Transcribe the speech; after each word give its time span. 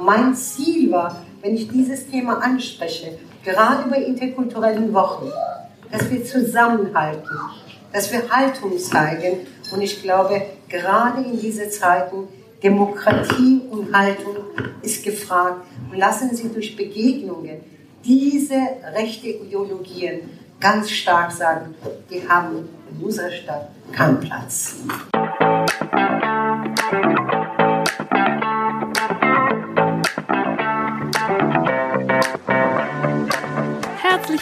Mein 0.00 0.34
Ziel 0.34 0.90
war, 0.90 1.22
wenn 1.42 1.54
ich 1.54 1.68
dieses 1.68 2.08
Thema 2.08 2.38
anspreche, 2.42 3.18
gerade 3.44 3.88
bei 3.88 4.02
interkulturellen 4.02 4.92
Wochen, 4.92 5.30
dass 5.90 6.10
wir 6.10 6.24
zusammenhalten, 6.24 7.38
dass 7.92 8.12
wir 8.12 8.28
Haltung 8.30 8.78
zeigen. 8.78 9.46
Und 9.72 9.80
ich 9.80 10.02
glaube, 10.02 10.42
gerade 10.68 11.22
in 11.22 11.38
diesen 11.38 11.70
Zeiten, 11.70 12.28
Demokratie 12.62 13.62
und 13.70 13.94
Haltung 13.96 14.36
ist 14.82 15.04
gefragt. 15.04 15.62
Und 15.90 15.98
lassen 15.98 16.34
Sie 16.34 16.48
durch 16.48 16.76
Begegnungen 16.76 17.60
diese 18.04 18.60
rechte 18.94 19.28
Ideologien 19.28 20.30
ganz 20.60 20.90
stark 20.90 21.30
sagen, 21.30 21.74
die 22.10 22.26
haben 22.28 22.68
in 22.90 23.04
unserer 23.04 23.30
Stadt 23.30 23.68
keinen 23.92 24.20
Platz. 24.20 24.76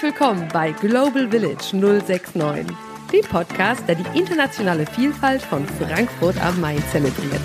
Willkommen 0.05 0.47
bei 0.53 0.71
Global 0.71 1.31
Village 1.31 1.75
069, 1.75 2.77
dem 3.11 3.23
Podcast, 3.23 3.83
der 3.89 3.95
die 3.95 4.19
internationale 4.19 4.85
Vielfalt 4.85 5.41
von 5.41 5.65
Frankfurt 5.65 6.39
am 6.45 6.61
Main 6.61 6.83
zelebriert. 6.93 7.41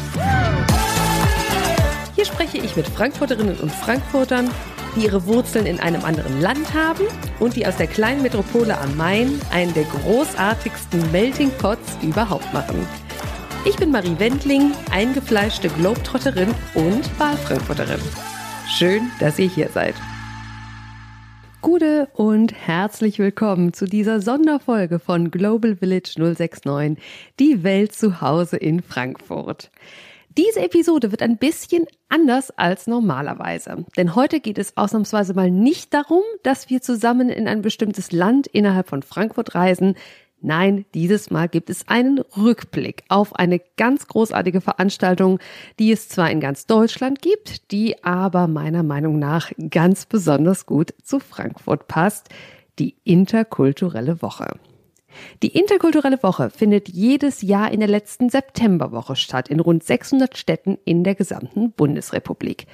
Hier 2.16 2.26
spreche 2.26 2.58
ich 2.58 2.76
mit 2.76 2.86
Frankfurterinnen 2.86 3.58
und 3.60 3.72
Frankfurtern, 3.72 4.52
die 4.94 5.06
ihre 5.06 5.26
Wurzeln 5.26 5.68
in 5.68 5.80
einem 5.80 6.04
anderen 6.04 6.42
Land 6.42 6.74
haben 6.74 7.06
und 7.40 7.56
die 7.56 7.66
aus 7.66 7.78
der 7.78 7.88
kleinen 7.88 8.24
Metropole 8.24 8.78
am 8.78 8.98
Main 8.98 9.40
einen 9.54 9.74
der 9.74 9.86
großartigsten 9.86 11.14
Melting 11.14 11.52
Pots 11.60 11.98
überhaupt 12.02 12.54
machen. 12.54 12.86
Ich 13.64 13.78
bin 13.78 13.90
Marie 13.90 14.20
Wendling, 14.20 14.74
eingefleischte 14.92 15.70
Globetrotterin 15.70 16.54
und 16.74 17.20
Wahlfrankfurterin. 17.20 18.02
Schön, 18.68 19.10
dass 19.22 19.40
ihr 19.40 19.48
hier 19.48 19.70
seid. 19.70 19.96
Gute 21.62 22.08
und 22.14 22.54
herzlich 22.54 23.20
willkommen 23.20 23.74
zu 23.74 23.86
dieser 23.86 24.22
Sonderfolge 24.22 24.98
von 24.98 25.30
Global 25.30 25.76
Village 25.76 26.14
069, 26.18 26.98
die 27.38 27.64
Welt 27.64 27.92
zu 27.92 28.22
Hause 28.22 28.56
in 28.56 28.82
Frankfurt. 28.82 29.70
Diese 30.38 30.62
Episode 30.62 31.12
wird 31.12 31.22
ein 31.22 31.38
bisschen 31.38 31.86
anders 32.08 32.52
als 32.52 32.88
normalerweise, 32.88 33.86
denn 33.98 34.16
heute 34.16 34.40
geht 34.40 34.58
es 34.58 34.78
ausnahmsweise 34.78 35.34
mal 35.34 35.52
nicht 35.52 35.94
darum, 35.94 36.24
dass 36.44 36.70
wir 36.70 36.82
zusammen 36.82 37.28
in 37.28 37.46
ein 37.46 37.62
bestimmtes 37.62 38.14
Land 38.14 38.48
innerhalb 38.48 38.88
von 38.88 39.04
Frankfurt 39.04 39.54
reisen. 39.54 39.96
Nein, 40.42 40.86
dieses 40.94 41.32
Mal 41.32 41.50
gibt 41.50 41.70
es 41.70 41.88
einen 41.90 42.20
Rückblick 42.20 43.04
auf 43.10 43.36
eine 43.36 43.60
ganz 43.78 44.08
großartige 44.08 44.62
Veranstaltung, 44.62 45.40
die 45.80 45.92
es 45.92 46.08
zwar 46.08 46.32
in 46.32 46.40
ganz 46.40 46.66
Deutschland 46.66 47.22
gibt, 47.22 47.72
die 47.72 48.02
aber 48.06 48.48
meiner 48.48 48.84
Meinung 48.84 49.20
nach 49.20 49.52
ganz 49.70 50.06
besonders 50.06 50.66
gut 50.66 50.94
zu 51.04 51.20
Frankfurt 51.20 51.88
passt, 51.88 52.30
die 52.80 52.96
interkulturelle 53.04 54.22
Woche. 54.22 54.48
Die 55.44 55.58
interkulturelle 55.58 56.22
Woche 56.24 56.50
findet 56.50 56.88
jedes 56.88 57.42
Jahr 57.42 57.72
in 57.72 57.80
der 57.80 57.90
letzten 57.90 58.30
Septemberwoche 58.30 59.16
statt 59.16 59.50
in 59.50 59.60
rund 59.60 59.84
600 59.84 60.38
Städten 60.38 60.78
in 60.86 61.04
der 61.04 61.16
gesamten 61.16 61.72
Bundesrepublik. 61.72 62.68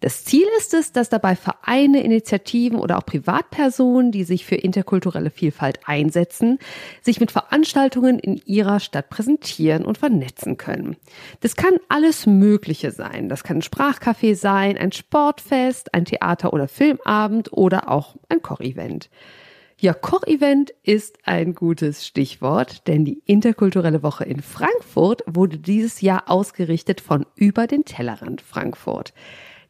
Das 0.00 0.24
Ziel 0.24 0.46
ist 0.58 0.74
es, 0.74 0.92
dass 0.92 1.08
dabei 1.08 1.36
Vereine, 1.36 2.02
Initiativen 2.02 2.78
oder 2.78 2.98
auch 2.98 3.06
Privatpersonen, 3.06 4.12
die 4.12 4.24
sich 4.24 4.44
für 4.44 4.56
interkulturelle 4.56 5.30
Vielfalt 5.30 5.80
einsetzen, 5.86 6.58
sich 7.02 7.20
mit 7.20 7.30
Veranstaltungen 7.30 8.18
in 8.18 8.40
ihrer 8.44 8.80
Stadt 8.80 9.08
präsentieren 9.08 9.84
und 9.84 9.98
vernetzen 9.98 10.56
können. 10.56 10.96
Das 11.40 11.56
kann 11.56 11.74
alles 11.88 12.26
Mögliche 12.26 12.90
sein. 12.90 13.28
Das 13.28 13.44
kann 13.44 13.58
ein 13.58 13.62
Sprachcafé 13.62 14.34
sein, 14.34 14.76
ein 14.76 14.92
Sportfest, 14.92 15.94
ein 15.94 16.04
Theater- 16.04 16.52
oder 16.52 16.68
Filmabend 16.68 17.52
oder 17.52 17.90
auch 17.90 18.16
ein 18.28 18.42
Kochevent. 18.42 19.08
Ja, 19.78 19.92
Kochevent 19.92 20.72
ist 20.82 21.18
ein 21.24 21.54
gutes 21.54 22.06
Stichwort, 22.06 22.86
denn 22.86 23.04
die 23.04 23.22
interkulturelle 23.26 24.02
Woche 24.02 24.24
in 24.24 24.40
Frankfurt 24.40 25.22
wurde 25.26 25.58
dieses 25.58 26.00
Jahr 26.00 26.30
ausgerichtet 26.30 27.00
von 27.00 27.26
über 27.34 27.66
den 27.66 27.84
Tellerrand 27.84 28.40
Frankfurt. 28.40 29.12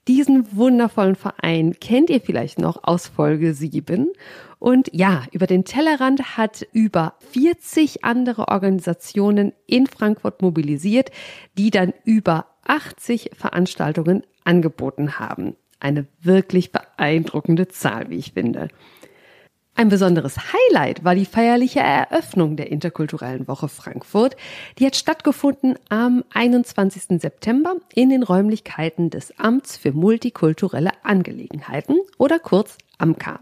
Diesen 0.07 0.55
wundervollen 0.55 1.17
Verein 1.17 1.77
kennt 1.81 2.11
ihr 2.11 2.21
vielleicht 2.21 2.59
noch 2.59 2.85
aus 2.85 3.09
Folge 3.09 3.55
7. 3.55 4.11
Und 4.59 4.91
ja, 4.93 5.25
über 5.33 5.47
den 5.47 5.65
Tellerrand 5.65 6.37
hat 6.37 6.67
über 6.73 7.15
40 7.33 8.05
andere 8.05 8.49
Organisationen 8.49 9.53
in 9.67 9.87
Frankfurt 9.87 10.43
mobilisiert, 10.43 11.11
die 11.57 11.71
dann 11.71 11.95
über 12.05 12.47
80 12.65 13.31
Veranstaltungen 13.35 14.23
angeboten 14.45 15.19
haben. 15.19 15.57
Eine 15.81 16.07
wirklich 16.21 16.71
beeindruckende 16.73 17.69
Zahl, 17.69 18.11
wie 18.11 18.17
ich 18.17 18.33
finde. 18.33 18.69
Ein 19.77 19.89
besonderes 19.89 20.37
Highlight 20.53 21.03
war 21.03 21.17
die 21.17 21.25
feierliche 21.25 21.81
Eröffnung 21.81 22.55
der 22.57 22.71
Interkulturellen 22.71 23.49
Woche 23.49 23.69
Frankfurt. 23.69 24.37
Die 24.79 24.87
hat 24.87 24.95
stattgefunden 24.95 25.75
am 25.89 26.23
21. 26.33 27.21
September 27.21 27.75
in 27.93 28.09
den 28.09 28.23
Räumlichkeiten 28.23 29.11
des 29.11 29.37
Amts 29.37 29.77
für 29.77 29.91
multikulturelle 29.91 30.93
Angelegenheiten 31.03 31.97
oder 32.19 32.39
kurz 32.39 32.79
AMKA. 32.99 33.41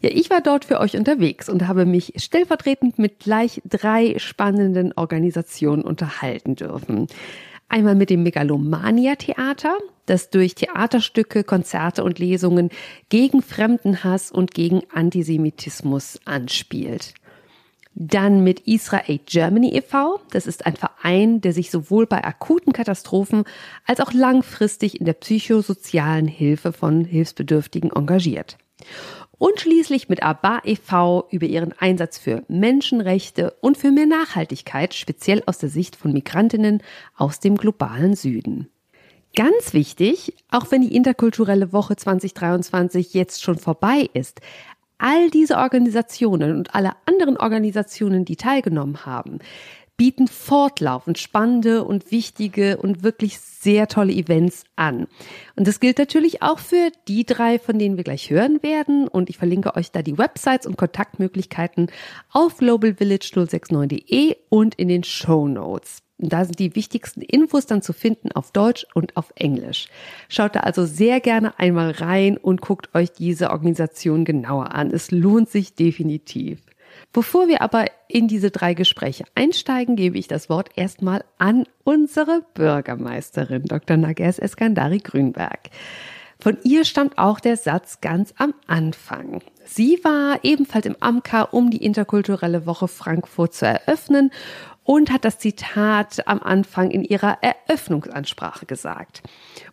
Ja, 0.00 0.08
ich 0.10 0.30
war 0.30 0.40
dort 0.40 0.64
für 0.64 0.80
euch 0.80 0.96
unterwegs 0.96 1.50
und 1.50 1.68
habe 1.68 1.84
mich 1.84 2.14
stellvertretend 2.16 2.98
mit 2.98 3.18
gleich 3.18 3.60
drei 3.66 4.18
spannenden 4.18 4.94
Organisationen 4.94 5.82
unterhalten 5.82 6.56
dürfen. 6.56 7.06
Einmal 7.70 7.94
mit 7.94 8.10
dem 8.10 8.24
Megalomania 8.24 9.14
Theater, 9.14 9.78
das 10.06 10.28
durch 10.30 10.56
Theaterstücke, 10.56 11.44
Konzerte 11.44 12.02
und 12.02 12.18
Lesungen 12.18 12.70
gegen 13.10 13.42
Fremdenhass 13.42 14.32
und 14.32 14.54
gegen 14.54 14.82
Antisemitismus 14.92 16.18
anspielt. 16.24 17.14
Dann 17.94 18.42
mit 18.42 18.66
Israel 18.66 19.20
Germany 19.24 19.68
e.V. 19.76 20.20
Das 20.32 20.48
ist 20.48 20.66
ein 20.66 20.74
Verein, 20.74 21.40
der 21.42 21.52
sich 21.52 21.70
sowohl 21.70 22.06
bei 22.06 22.24
akuten 22.24 22.72
Katastrophen 22.72 23.44
als 23.86 24.00
auch 24.00 24.12
langfristig 24.12 24.98
in 24.98 25.06
der 25.06 25.12
psychosozialen 25.12 26.26
Hilfe 26.26 26.72
von 26.72 27.04
Hilfsbedürftigen 27.04 27.92
engagiert 27.92 28.58
und 29.40 29.58
schließlich 29.58 30.10
mit 30.10 30.22
ABBA 30.22 30.60
e.V. 30.64 31.26
über 31.30 31.46
ihren 31.46 31.72
Einsatz 31.72 32.18
für 32.18 32.44
Menschenrechte 32.48 33.54
und 33.62 33.78
für 33.78 33.90
mehr 33.90 34.04
Nachhaltigkeit, 34.04 34.92
speziell 34.92 35.42
aus 35.46 35.56
der 35.56 35.70
Sicht 35.70 35.96
von 35.96 36.12
Migrantinnen 36.12 36.82
aus 37.16 37.40
dem 37.40 37.56
globalen 37.56 38.14
Süden. 38.14 38.68
Ganz 39.34 39.72
wichtig, 39.72 40.34
auch 40.50 40.70
wenn 40.70 40.82
die 40.82 40.94
interkulturelle 40.94 41.72
Woche 41.72 41.96
2023 41.96 43.14
jetzt 43.14 43.42
schon 43.42 43.56
vorbei 43.56 44.10
ist, 44.12 44.42
all 44.98 45.30
diese 45.30 45.56
Organisationen 45.56 46.58
und 46.58 46.74
alle 46.74 46.92
anderen 47.06 47.38
Organisationen, 47.38 48.26
die 48.26 48.36
teilgenommen 48.36 49.06
haben, 49.06 49.38
bieten 50.00 50.28
fortlaufend 50.28 51.18
spannende 51.18 51.84
und 51.84 52.10
wichtige 52.10 52.78
und 52.78 53.02
wirklich 53.02 53.38
sehr 53.38 53.86
tolle 53.86 54.14
Events 54.14 54.64
an. 54.74 55.08
Und 55.56 55.68
das 55.68 55.78
gilt 55.78 55.98
natürlich 55.98 56.40
auch 56.40 56.58
für 56.58 56.90
die 57.06 57.26
drei, 57.26 57.58
von 57.58 57.78
denen 57.78 57.98
wir 57.98 58.04
gleich 58.04 58.30
hören 58.30 58.62
werden. 58.62 59.08
Und 59.08 59.28
ich 59.28 59.36
verlinke 59.36 59.76
euch 59.76 59.90
da 59.92 60.00
die 60.00 60.16
Websites 60.16 60.66
und 60.66 60.78
Kontaktmöglichkeiten 60.78 61.88
auf 62.32 62.60
globalvillage069.de 62.60 64.36
und 64.48 64.74
in 64.76 64.88
den 64.88 65.04
Show 65.04 65.46
Notes. 65.46 65.98
Da 66.16 66.46
sind 66.46 66.58
die 66.60 66.74
wichtigsten 66.74 67.20
Infos 67.20 67.66
dann 67.66 67.82
zu 67.82 67.92
finden 67.92 68.32
auf 68.32 68.52
Deutsch 68.52 68.86
und 68.94 69.18
auf 69.18 69.34
Englisch. 69.36 69.88
Schaut 70.30 70.56
da 70.56 70.60
also 70.60 70.86
sehr 70.86 71.20
gerne 71.20 71.58
einmal 71.58 71.90
rein 71.90 72.38
und 72.38 72.62
guckt 72.62 72.94
euch 72.94 73.12
diese 73.12 73.50
Organisation 73.50 74.24
genauer 74.24 74.74
an. 74.74 74.92
Es 74.92 75.10
lohnt 75.10 75.50
sich 75.50 75.74
definitiv. 75.74 76.60
Bevor 77.12 77.48
wir 77.48 77.62
aber 77.62 77.86
in 78.08 78.28
diese 78.28 78.50
drei 78.50 78.74
Gespräche 78.74 79.24
einsteigen, 79.34 79.96
gebe 79.96 80.18
ich 80.18 80.28
das 80.28 80.48
Wort 80.48 80.70
erstmal 80.76 81.24
an 81.38 81.64
unsere 81.84 82.42
Bürgermeisterin, 82.54 83.64
Dr. 83.64 83.96
Nages 83.96 84.38
Eskandari 84.38 84.98
Grünberg. 84.98 85.70
Von 86.40 86.56
ihr 86.64 86.86
stammt 86.86 87.18
auch 87.18 87.38
der 87.38 87.56
Satz 87.58 88.00
ganz 88.00 88.32
am 88.38 88.54
Anfang. 88.66 89.42
Sie 89.64 90.00
war 90.02 90.38
ebenfalls 90.42 90.86
im 90.86 90.96
AMKA, 90.98 91.42
um 91.42 91.70
die 91.70 91.84
interkulturelle 91.84 92.64
Woche 92.64 92.88
Frankfurt 92.88 93.54
zu 93.54 93.66
eröffnen 93.66 94.30
und 94.90 95.12
hat 95.12 95.24
das 95.24 95.38
Zitat 95.38 96.26
am 96.26 96.42
Anfang 96.42 96.90
in 96.90 97.04
ihrer 97.04 97.38
Eröffnungsansprache 97.42 98.66
gesagt. 98.66 99.22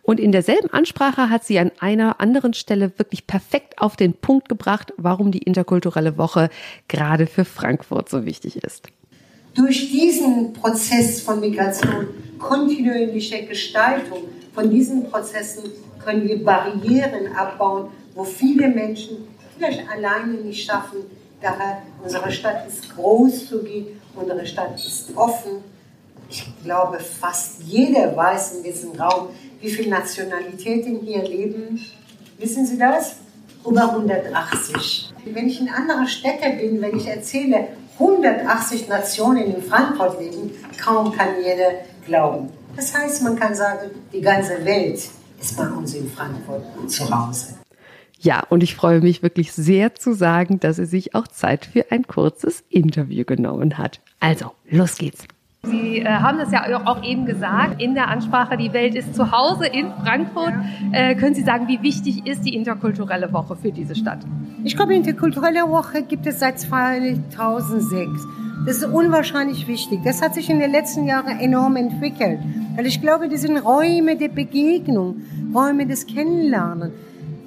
Und 0.02 0.20
in 0.20 0.30
derselben 0.30 0.72
Ansprache 0.72 1.28
hat 1.28 1.42
sie 1.42 1.58
an 1.58 1.72
einer 1.80 2.20
anderen 2.20 2.54
Stelle 2.54 2.96
wirklich 3.00 3.26
perfekt 3.26 3.82
auf 3.82 3.96
den 3.96 4.12
Punkt 4.12 4.48
gebracht, 4.48 4.92
warum 4.96 5.32
die 5.32 5.42
interkulturelle 5.42 6.18
Woche 6.18 6.50
gerade 6.86 7.26
für 7.26 7.44
Frankfurt 7.44 8.08
so 8.08 8.26
wichtig 8.26 8.62
ist. 8.62 8.90
Durch 9.56 9.90
diesen 9.90 10.52
Prozess 10.52 11.20
von 11.20 11.40
Migration, 11.40 12.06
kontinuierliche 12.38 13.44
Gestaltung 13.44 14.18
von 14.54 14.70
diesen 14.70 15.10
Prozessen 15.10 15.64
können 15.98 16.28
wir 16.28 16.44
Barrieren 16.44 17.34
abbauen, 17.34 17.88
wo 18.14 18.22
viele 18.22 18.68
Menschen 18.68 19.16
vielleicht 19.56 19.82
alleine 19.90 20.34
nicht 20.34 20.64
schaffen. 20.64 20.98
Daher, 21.40 21.82
unsere 22.02 22.30
Stadt 22.32 22.66
ist 22.66 22.94
großzügig 22.96 23.98
Unsere 24.20 24.46
Stadt 24.46 24.74
ist 24.74 25.16
offen. 25.16 25.62
Ich 26.28 26.44
glaube, 26.64 26.98
fast 26.98 27.62
jeder 27.62 28.16
weiß 28.16 28.56
in 28.56 28.62
diesem 28.64 28.92
Raum, 29.00 29.28
wie 29.60 29.70
viele 29.70 29.90
Nationalitäten 29.90 31.00
hier 31.00 31.22
leben? 31.22 31.80
Wissen 32.38 32.66
Sie 32.66 32.78
das? 32.78 33.16
Über 33.64 33.90
180. 33.90 35.12
Wenn 35.24 35.48
ich 35.48 35.60
in 35.60 35.68
anderen 35.68 36.06
Städten 36.06 36.58
bin, 36.58 36.82
wenn 36.82 36.96
ich 36.96 37.06
erzähle, 37.06 37.68
180 37.98 38.88
Nationen 38.88 39.54
in 39.54 39.62
Frankfurt 39.62 40.20
leben, 40.20 40.50
kaum 40.82 41.12
kann 41.12 41.40
jeder 41.42 41.70
glauben. 42.06 42.50
Das 42.76 42.96
heißt, 42.96 43.22
man 43.22 43.38
kann 43.38 43.54
sagen, 43.54 43.90
die 44.12 44.20
ganze 44.20 44.64
Welt 44.64 45.00
ist 45.40 45.56
bei 45.56 45.68
uns 45.68 45.94
in 45.94 46.08
Frankfurt 46.10 46.62
zu 46.88 47.04
Hause. 47.10 47.54
Ja, 48.20 48.42
und 48.48 48.62
ich 48.62 48.74
freue 48.74 49.00
mich 49.00 49.22
wirklich 49.22 49.52
sehr 49.52 49.94
zu 49.94 50.12
sagen, 50.12 50.58
dass 50.58 50.76
sie 50.76 50.86
sich 50.86 51.14
auch 51.14 51.28
Zeit 51.28 51.66
für 51.66 51.92
ein 51.92 52.06
kurzes 52.06 52.64
Interview 52.68 53.24
genommen 53.24 53.78
hat. 53.78 54.00
Also, 54.18 54.52
los 54.68 54.96
geht's. 54.98 55.24
Sie 55.62 55.98
äh, 55.98 56.04
haben 56.06 56.38
das 56.38 56.52
ja 56.52 56.86
auch 56.86 57.02
eben 57.02 57.26
gesagt 57.26 57.82
in 57.82 57.94
der 57.94 58.08
Ansprache, 58.08 58.56
die 58.56 58.72
Welt 58.72 58.94
ist 58.94 59.14
zu 59.14 59.32
Hause 59.32 59.66
in 59.66 59.92
Frankfurt. 60.04 60.54
Äh, 60.92 61.14
können 61.16 61.34
Sie 61.34 61.42
sagen, 61.42 61.68
wie 61.68 61.82
wichtig 61.82 62.26
ist 62.26 62.42
die 62.42 62.54
interkulturelle 62.54 63.32
Woche 63.32 63.56
für 63.56 63.72
diese 63.72 63.94
Stadt? 63.94 64.20
Ich 64.64 64.76
glaube, 64.76 64.92
die 64.92 64.98
interkulturelle 64.98 65.68
Woche 65.68 66.02
gibt 66.02 66.26
es 66.26 66.38
seit 66.40 66.58
2006. 66.60 68.26
Das 68.66 68.78
ist 68.78 68.84
unwahrscheinlich 68.84 69.66
wichtig. 69.66 70.00
Das 70.04 70.22
hat 70.22 70.34
sich 70.34 70.48
in 70.48 70.58
den 70.58 70.70
letzten 70.70 71.06
Jahren 71.06 71.38
enorm 71.38 71.76
entwickelt. 71.76 72.40
Weil 72.76 72.86
ich 72.86 73.00
glaube, 73.00 73.28
das 73.28 73.42
sind 73.42 73.58
Räume 73.58 74.16
der 74.16 74.28
Begegnung, 74.28 75.22
Räume 75.54 75.86
des 75.86 76.06
Kennenlernen. 76.06 76.92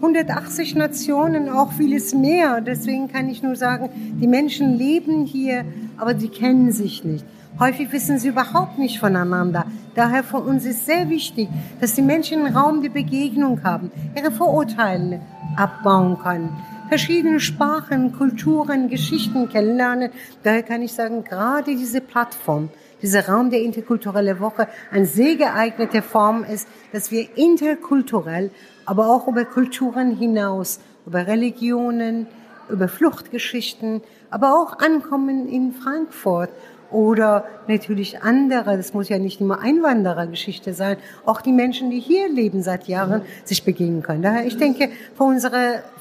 180 0.02 0.76
Nationen, 0.76 1.48
auch 1.48 1.74
vieles 1.74 2.16
mehr. 2.16 2.60
Deswegen 2.60 3.08
kann 3.08 3.30
ich 3.30 3.44
nur 3.44 3.56
sagen, 3.56 3.90
die 4.20 4.26
Menschen 4.26 4.76
leben 4.76 5.26
hier, 5.26 5.64
aber 5.98 6.18
sie 6.18 6.30
kennen 6.30 6.72
sich 6.72 7.04
nicht. 7.04 7.24
Häufig 7.60 7.92
wissen 7.92 8.18
sie 8.18 8.30
überhaupt 8.30 8.80
nicht 8.80 9.00
voneinander. 9.00 9.66
Daher 9.94 10.24
für 10.24 10.38
uns 10.38 10.66
ist 10.66 10.88
sehr 10.88 11.10
wichtig, 11.10 11.50
dass 11.80 11.94
die 11.94 12.02
Menschen 12.02 12.44
einen 12.44 12.56
Raum 12.56 12.82
der 12.82 12.90
Begegnung 12.90 13.64
haben, 13.64 13.92
ihre 14.16 14.32
Vorurteile 14.32 15.22
abbauen 15.56 16.18
können, 16.18 16.50
verschiedene 16.90 17.40
Sprachen, 17.40 18.14
Kulturen, 18.14 18.90
Geschichten 18.90 19.50
kennenlernen. 19.50 20.10
Daher 20.42 20.64
kann 20.64 20.82
ich 20.82 20.94
sagen, 20.94 21.24
gerade 21.24 21.76
diese 21.76 22.02
Plattform, 22.02 22.70
dieser 23.04 23.28
Raum 23.28 23.52
der 23.52 23.62
interkulturelle 23.62 24.40
Woche 24.40 24.68
eine 24.92 25.06
sehr 25.06 25.36
geeignete 25.36 26.02
Form 26.02 26.44
ist, 26.44 26.68
dass 26.92 27.12
wir 27.12 27.38
interkulturell, 27.38 28.50
aber 28.86 29.08
auch 29.10 29.28
über 29.28 29.46
Kulturen 29.46 30.16
hinaus, 30.16 30.80
über 31.06 31.28
Religionen, 31.28 32.28
über 32.70 32.88
Fluchtgeschichten, 32.88 34.02
aber 34.30 34.54
auch 34.56 34.80
ankommen 34.80 35.48
in 35.48 35.74
Frankfurt 35.74 36.50
oder 36.92 37.46
natürlich 37.68 38.22
andere, 38.22 38.78
das 38.78 38.94
muss 38.94 39.10
ja 39.10 39.18
nicht 39.18 39.40
immer 39.42 39.60
Einwanderergeschichte 39.60 40.74
sein, 40.74 40.98
auch 41.26 41.42
die 41.42 41.54
Menschen, 41.54 41.90
die 41.90 42.00
hier 42.00 42.30
leben 42.30 42.62
seit 42.62 42.88
Jahren, 42.88 43.22
sich 43.46 43.64
begegnen 43.64 44.04
können. 44.04 44.22
Daher, 44.22 44.46
ich 44.46 44.58
denke, 44.58 44.90
für 45.16 45.24
unser 45.24 45.52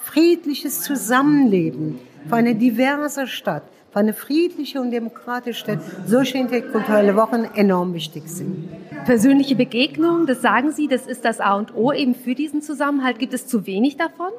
friedliches 0.05 0.81
Zusammenleben, 0.81 1.99
für 2.29 2.37
eine 2.37 2.55
diverse 2.55 3.27
Stadt, 3.27 3.63
für 3.93 3.99
eine 3.99 4.15
friedliche 4.15 4.81
und 4.81 4.91
demokratische 4.91 5.61
Stadt, 5.61 5.81
solche 6.07 6.39
interkulturelle 6.39 7.17
Wochen 7.17 7.45
enorm 7.55 7.93
wichtig 7.93 8.29
sind. 8.29 8.69
Persönliche 9.05 9.57
Begegnung, 9.57 10.27
das 10.27 10.43
sagen 10.43 10.73
Sie, 10.73 10.87
das 10.87 11.07
ist 11.07 11.25
das 11.25 11.41
A 11.41 11.55
und 11.55 11.75
O 11.75 11.93
eben 11.93 12.15
für 12.15 12.35
diesen 12.35 12.63
Zusammenhalt. 12.63 13.19
Gibt 13.19 13.35
es 13.35 13.47
zu 13.47 13.67
wenig 13.67 13.97
davon? 13.97 14.31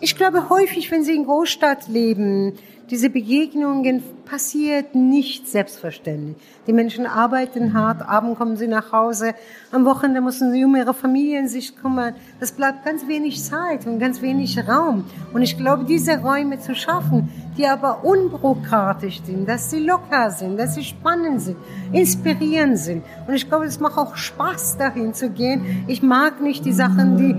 Ich 0.00 0.16
glaube 0.16 0.48
häufig, 0.48 0.90
wenn 0.90 1.02
Sie 1.02 1.14
in 1.14 1.24
Großstadt 1.24 1.88
leben, 1.88 2.54
diese 2.90 3.10
Begegnungen 3.10 4.02
passiert 4.24 4.94
nicht 4.94 5.48
selbstverständlich. 5.48 6.36
Die 6.66 6.72
Menschen 6.72 7.06
arbeiten 7.06 7.74
hart, 7.74 8.02
abends 8.02 8.38
kommen 8.38 8.56
sie 8.56 8.66
nach 8.66 8.92
Hause, 8.92 9.34
am 9.72 9.84
Wochenende 9.84 10.20
müssen 10.20 10.52
sie 10.52 10.64
um 10.64 10.76
ihre 10.76 10.94
Familien 10.94 11.48
sich 11.48 11.76
kümmern. 11.76 12.14
Das 12.40 12.52
bleibt 12.52 12.84
ganz 12.84 13.06
wenig 13.08 13.42
Zeit 13.42 13.86
und 13.86 13.98
ganz 13.98 14.22
wenig 14.22 14.58
Raum. 14.68 15.04
Und 15.32 15.42
ich 15.42 15.56
glaube, 15.56 15.84
diese 15.84 16.18
Räume 16.18 16.58
zu 16.58 16.74
schaffen, 16.74 17.30
die 17.56 17.66
aber 17.66 18.04
unbürokratisch 18.04 19.22
sind, 19.22 19.48
dass 19.48 19.70
sie 19.70 19.80
locker 19.80 20.30
sind, 20.30 20.58
dass 20.58 20.74
sie 20.74 20.84
spannend 20.84 21.40
sind, 21.40 21.56
inspirierend 21.92 22.78
sind. 22.78 23.04
Und 23.26 23.34
ich 23.34 23.48
glaube, 23.48 23.66
es 23.66 23.80
macht 23.80 23.98
auch 23.98 24.16
Spaß, 24.16 24.78
dahin 24.78 25.14
zu 25.14 25.30
gehen. 25.30 25.84
Ich 25.88 26.02
mag 26.02 26.40
nicht 26.40 26.64
die 26.64 26.72
Sachen, 26.72 27.16
die 27.16 27.34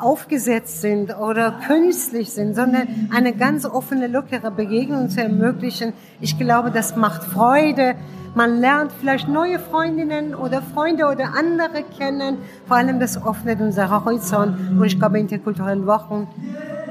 aufgesetzt 0.00 0.80
sind 0.80 1.16
oder 1.16 1.60
künstlich 1.66 2.32
sind, 2.32 2.54
sondern 2.54 3.08
eine 3.14 3.32
ganz 3.32 3.64
offene, 3.64 4.06
lockere 4.06 4.50
Begegnung 4.50 5.08
zu 5.08 5.22
ermöglichen. 5.22 5.92
Ich 6.20 6.38
glaube, 6.38 6.70
das 6.70 6.96
macht 6.96 7.24
Freude. 7.24 7.94
Man 8.34 8.58
lernt 8.60 8.90
vielleicht 8.92 9.28
neue 9.28 9.58
Freundinnen 9.58 10.34
oder 10.34 10.60
Freunde 10.60 11.06
oder 11.06 11.34
andere 11.38 11.84
kennen. 11.96 12.38
Vor 12.66 12.76
allem 12.76 12.98
das 12.98 13.24
öffnet 13.24 13.60
unser 13.60 13.90
Horizont. 13.90 14.58
Und 14.70 14.84
ich 14.84 14.98
glaube, 14.98 15.20
interkulturelle 15.20 15.86
Wochen 15.86 16.26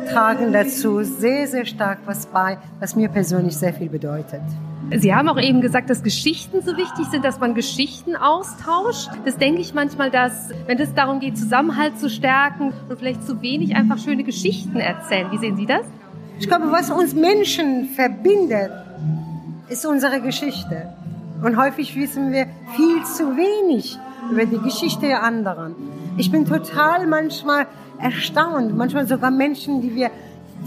tragen 0.06 0.54
dazu 0.54 1.04
sehr, 1.04 1.48
sehr 1.48 1.66
stark 1.66 2.00
was 2.06 2.26
bei, 2.26 2.58
was 2.80 2.96
mir 2.96 3.10
persönlich 3.10 3.58
sehr 3.58 3.74
viel 3.74 3.90
bedeutet. 3.90 4.42
Sie 4.92 5.14
haben 5.16 5.30
auch 5.30 5.40
eben 5.40 5.62
gesagt, 5.62 5.90
dass 5.90 6.04
Geschichten 6.04 6.62
so 6.62 6.78
wichtig 6.78 7.06
sind, 7.10 7.24
dass 7.24 7.40
man 7.40 7.56
Geschichten 7.56 8.16
austauscht. 8.16 9.10
Das 9.26 9.38
denke 9.38 9.62
ich 9.62 9.74
manchmal, 9.74 10.12
dass, 10.12 10.50
wenn 10.68 10.78
es 10.78 10.94
darum 10.94 11.20
geht, 11.20 11.38
Zusammenhalt 11.38 11.98
zu 12.00 12.10
stärken 12.10 12.74
und 12.90 13.00
vielleicht 13.00 13.24
zu 13.24 13.42
wenig 13.42 13.76
einfach 13.76 13.98
schöne 13.98 14.24
Geschichten 14.24 14.78
erzählen. 14.78 15.32
Wie 15.32 15.38
sehen 15.38 15.56
Sie 15.56 15.66
das? 15.66 15.86
Ich 16.40 16.48
glaube, 16.48 16.72
was 16.72 16.92
uns 16.92 17.14
Menschen 17.14 17.90
verbindet, 17.90 18.72
ist 19.70 19.86
unsere 19.86 20.20
Geschichte. 20.22 20.90
Und 21.44 21.58
häufig 21.58 21.96
wissen 21.96 22.32
wir 22.32 22.48
viel 22.76 23.04
zu 23.04 23.36
wenig 23.36 23.98
über 24.32 24.46
die 24.46 24.60
Geschichte 24.60 25.08
der 25.08 25.24
anderen. 25.24 25.76
Ich 26.18 26.32
bin 26.32 26.46
total 26.46 27.08
manchmal 27.08 27.68
erstaunt, 28.00 28.76
manchmal 28.76 29.08
sogar 29.08 29.32
Menschen, 29.32 29.82
die 29.82 29.96
wir 29.96 30.12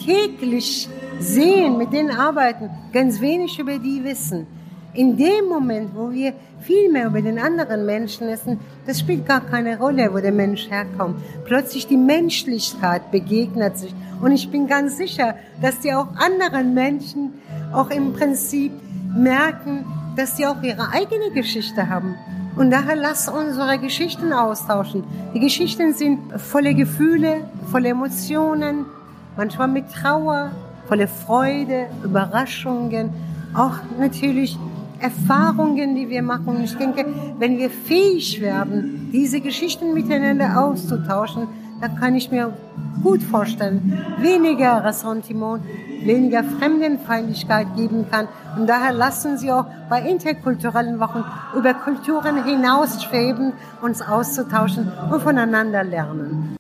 täglich 0.04 0.88
sehen, 1.18 1.78
mit 1.78 1.92
denen 1.92 2.10
arbeiten, 2.10 2.70
ganz 2.92 3.20
wenig 3.20 3.58
über 3.58 3.78
die 3.78 4.04
wissen. 4.04 4.46
In 4.92 5.16
dem 5.16 5.46
Moment, 5.48 5.90
wo 5.94 6.10
wir 6.10 6.32
viel 6.60 6.90
mehr 6.90 7.06
über 7.06 7.20
den 7.20 7.38
anderen 7.38 7.84
Menschen 7.84 8.28
wissen, 8.28 8.58
das 8.86 9.00
spielt 9.00 9.26
gar 9.26 9.42
keine 9.42 9.78
Rolle, 9.78 10.12
wo 10.12 10.18
der 10.18 10.32
Mensch 10.32 10.70
herkommt. 10.70 11.20
Plötzlich 11.44 11.86
die 11.86 11.98
Menschlichkeit 11.98 13.10
begegnet 13.10 13.76
sich. 13.76 13.94
Und 14.22 14.32
ich 14.32 14.50
bin 14.50 14.66
ganz 14.66 14.96
sicher, 14.96 15.34
dass 15.60 15.80
die 15.80 15.92
auch 15.92 16.08
anderen 16.16 16.72
Menschen 16.72 17.34
auch 17.72 17.90
im 17.90 18.14
Prinzip 18.14 18.72
merken, 19.14 19.84
dass 20.16 20.36
sie 20.36 20.46
auch 20.46 20.62
ihre 20.62 20.90
eigene 20.92 21.30
Geschichte 21.30 21.88
haben. 21.90 22.14
Und 22.56 22.70
daher 22.70 22.96
lass 22.96 23.28
unsere 23.28 23.78
Geschichten 23.78 24.32
austauschen. 24.32 25.04
Die 25.34 25.40
Geschichten 25.40 25.92
sind 25.92 26.40
voller 26.40 26.72
Gefühle, 26.72 27.48
voller 27.70 27.90
Emotionen, 27.90 28.86
manchmal 29.36 29.68
mit 29.68 29.92
Trauer, 29.92 30.52
voller 30.88 31.06
Freude, 31.06 31.86
Überraschungen, 32.02 33.10
auch 33.54 33.74
natürlich 33.98 34.58
Erfahrungen, 34.98 35.94
die 35.94 36.08
wir 36.08 36.22
machen. 36.22 36.56
Und 36.56 36.64
ich 36.64 36.74
denke, 36.74 37.04
wenn 37.38 37.58
wir 37.58 37.68
fähig 37.68 38.40
werden, 38.40 39.10
diese 39.12 39.40
Geschichten 39.40 39.92
miteinander 39.92 40.64
auszutauschen, 40.64 41.48
dann 41.80 41.96
kann 41.96 42.14
ich 42.14 42.30
mir 42.30 42.56
gut 43.02 43.22
vorstellen, 43.22 44.02
weniger 44.18 44.84
Ressentiment, 44.84 45.62
weniger 46.02 46.42
Fremdenfeindlichkeit 46.44 47.66
geben 47.76 48.06
kann. 48.10 48.28
Und 48.56 48.66
daher 48.66 48.92
lassen 48.92 49.38
Sie 49.38 49.52
auch 49.52 49.66
bei 49.88 50.00
interkulturellen 50.02 50.98
Wochen 51.00 51.24
über 51.56 51.74
Kulturen 51.74 52.44
hinaus 52.44 53.02
schweben, 53.04 53.52
uns 53.82 54.02
auszutauschen 54.02 54.90
und 55.10 55.22
voneinander 55.22 55.84
lernen 55.84 56.56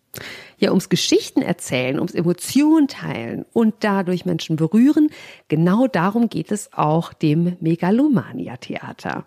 ja 0.58 0.70
ums 0.70 0.88
Geschichten 0.88 1.42
erzählen, 1.42 1.96
ums 1.96 2.14
Emotionen 2.14 2.88
teilen 2.88 3.44
und 3.52 3.74
dadurch 3.80 4.24
Menschen 4.24 4.56
berühren. 4.56 5.10
Genau 5.48 5.86
darum 5.86 6.28
geht 6.28 6.50
es 6.50 6.72
auch 6.72 7.12
dem 7.12 7.56
Megalomania 7.60 8.56
Theater. 8.56 9.26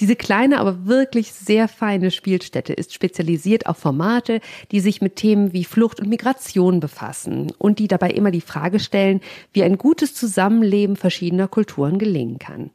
Diese 0.00 0.16
kleine, 0.16 0.58
aber 0.58 0.86
wirklich 0.86 1.32
sehr 1.32 1.68
feine 1.68 2.10
Spielstätte 2.10 2.72
ist 2.72 2.92
spezialisiert 2.92 3.66
auf 3.66 3.78
Formate, 3.78 4.40
die 4.72 4.80
sich 4.80 5.00
mit 5.00 5.16
Themen 5.16 5.52
wie 5.52 5.64
Flucht 5.64 6.00
und 6.00 6.08
Migration 6.08 6.80
befassen 6.80 7.52
und 7.58 7.78
die 7.78 7.86
dabei 7.86 8.10
immer 8.10 8.32
die 8.32 8.40
Frage 8.40 8.80
stellen, 8.80 9.20
wie 9.52 9.62
ein 9.62 9.78
gutes 9.78 10.14
Zusammenleben 10.14 10.96
verschiedener 10.96 11.46
Kulturen 11.46 11.98
gelingen 11.98 12.40
kann. 12.40 12.70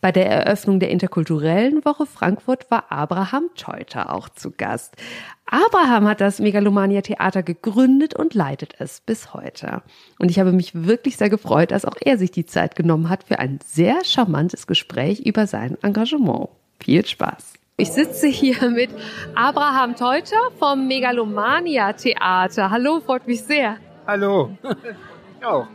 Bei 0.00 0.12
der 0.12 0.30
Eröffnung 0.30 0.80
der 0.80 0.90
interkulturellen 0.90 1.84
Woche 1.84 2.06
Frankfurt 2.06 2.70
war 2.70 2.90
Abraham 2.90 3.50
Teuter 3.54 4.14
auch 4.14 4.30
zu 4.30 4.50
Gast. 4.50 4.96
Abraham 5.44 6.08
hat 6.08 6.22
das 6.22 6.38
Megalomania 6.38 7.02
Theater 7.02 7.42
gegründet 7.42 8.14
und 8.14 8.32
leitet 8.32 8.74
es 8.78 9.00
bis 9.00 9.34
heute. 9.34 9.82
Und 10.18 10.30
ich 10.30 10.38
habe 10.38 10.52
mich 10.52 10.86
wirklich 10.86 11.18
sehr 11.18 11.28
gefreut, 11.28 11.70
dass 11.70 11.84
auch 11.84 11.96
er 12.00 12.16
sich 12.16 12.30
die 12.30 12.46
Zeit 12.46 12.76
genommen 12.76 13.10
hat 13.10 13.24
für 13.24 13.38
ein 13.38 13.58
sehr 13.62 14.02
charmantes 14.04 14.66
Gespräch 14.66 15.20
über 15.20 15.46
sein 15.46 15.76
Engagement. 15.82 16.48
Viel 16.78 17.04
Spaß! 17.04 17.54
Ich 17.76 17.92
sitze 17.92 18.26
hier 18.26 18.70
mit 18.70 18.90
Abraham 19.34 19.96
Teuter 19.96 20.36
vom 20.58 20.86
Megalomania 20.86 21.92
Theater. 21.94 22.70
Hallo, 22.70 23.00
freut 23.00 23.26
mich 23.26 23.42
sehr. 23.42 23.76
Hallo. 24.06 24.50
auch. 25.44 25.66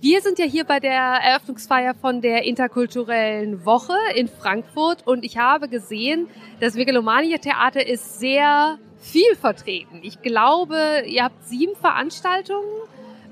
Wir 0.00 0.20
sind 0.20 0.38
ja 0.38 0.44
hier 0.44 0.64
bei 0.64 0.80
der 0.80 0.92
Eröffnungsfeier 0.92 1.94
von 1.94 2.20
der 2.20 2.44
interkulturellen 2.44 3.64
Woche 3.64 3.94
in 4.14 4.28
Frankfurt 4.28 5.06
und 5.06 5.24
ich 5.24 5.38
habe 5.38 5.68
gesehen, 5.68 6.28
das 6.60 6.74
Megalomania 6.74 7.38
Theater 7.38 7.86
ist 7.86 8.18
sehr 8.18 8.78
viel 8.98 9.34
vertreten. 9.40 10.00
Ich 10.02 10.22
glaube, 10.22 11.02
ihr 11.06 11.24
habt 11.24 11.44
sieben 11.46 11.76
Veranstaltungen, 11.76 12.66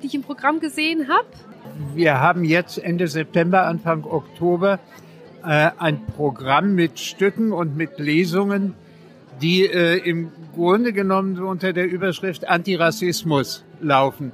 die 0.03 0.07
ich 0.07 0.15
im 0.15 0.23
Programm 0.23 0.61
gesehen 0.61 1.09
habe. 1.09 1.27
Wir 1.95 2.21
haben 2.21 2.45
jetzt 2.45 2.79
Ende 2.79 3.09
September, 3.09 3.67
Anfang 3.67 4.05
Oktober 4.05 4.79
äh, 5.45 5.71
ein 5.79 6.07
Programm 6.07 6.75
mit 6.75 6.99
Stücken 6.99 7.53
und 7.53 7.77
mit 7.77 7.99
Lesungen, 7.99 8.75
die 9.43 9.67
äh, 9.67 9.99
im 9.99 10.31
Grunde 10.55 10.93
genommen 10.93 11.39
unter 11.39 11.73
der 11.73 11.87
Überschrift 11.87 12.49
Antirassismus 12.49 13.65
laufen. 13.81 14.33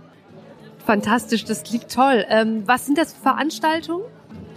Fantastisch, 0.90 1.44
das 1.44 1.62
klingt 1.62 1.88
toll. 1.88 2.25
Ähm, 2.28 2.64
was 2.66 2.85
sind 2.85 2.99
das 2.99 3.12
für 3.12 3.23
Veranstaltungen? 3.23 4.02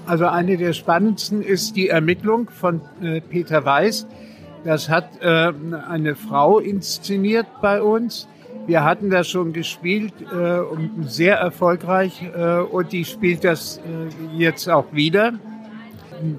Also 0.08 0.26
eine 0.26 0.58
der 0.58 0.74
spannendsten 0.74 1.44
ist 1.44 1.76
die 1.76 1.90
Ermittlung 1.90 2.50
von 2.50 2.82
äh, 3.04 3.22
Peter 3.22 3.64
Weiß. 3.64 4.08
Das 4.64 4.90
hat 4.90 5.22
äh, 5.22 5.54
eine 5.88 6.16
Frau 6.16 6.58
inszeniert 6.58 7.46
bei 7.62 7.84
uns. 7.84 8.28
Wir 8.66 8.84
hatten 8.84 9.12
das 9.12 9.28
schon 9.28 9.54
gespielt, 9.54 10.12
äh, 10.22 10.62
sehr 11.06 11.36
erfolgreich 11.36 12.24
äh, 12.36 12.62
und 12.62 12.94
die 12.94 13.06
spielt 13.06 13.44
das 13.44 13.78
äh, 13.78 14.36
jetzt 14.36 14.68
auch 14.68 14.92
wieder. 14.92 15.34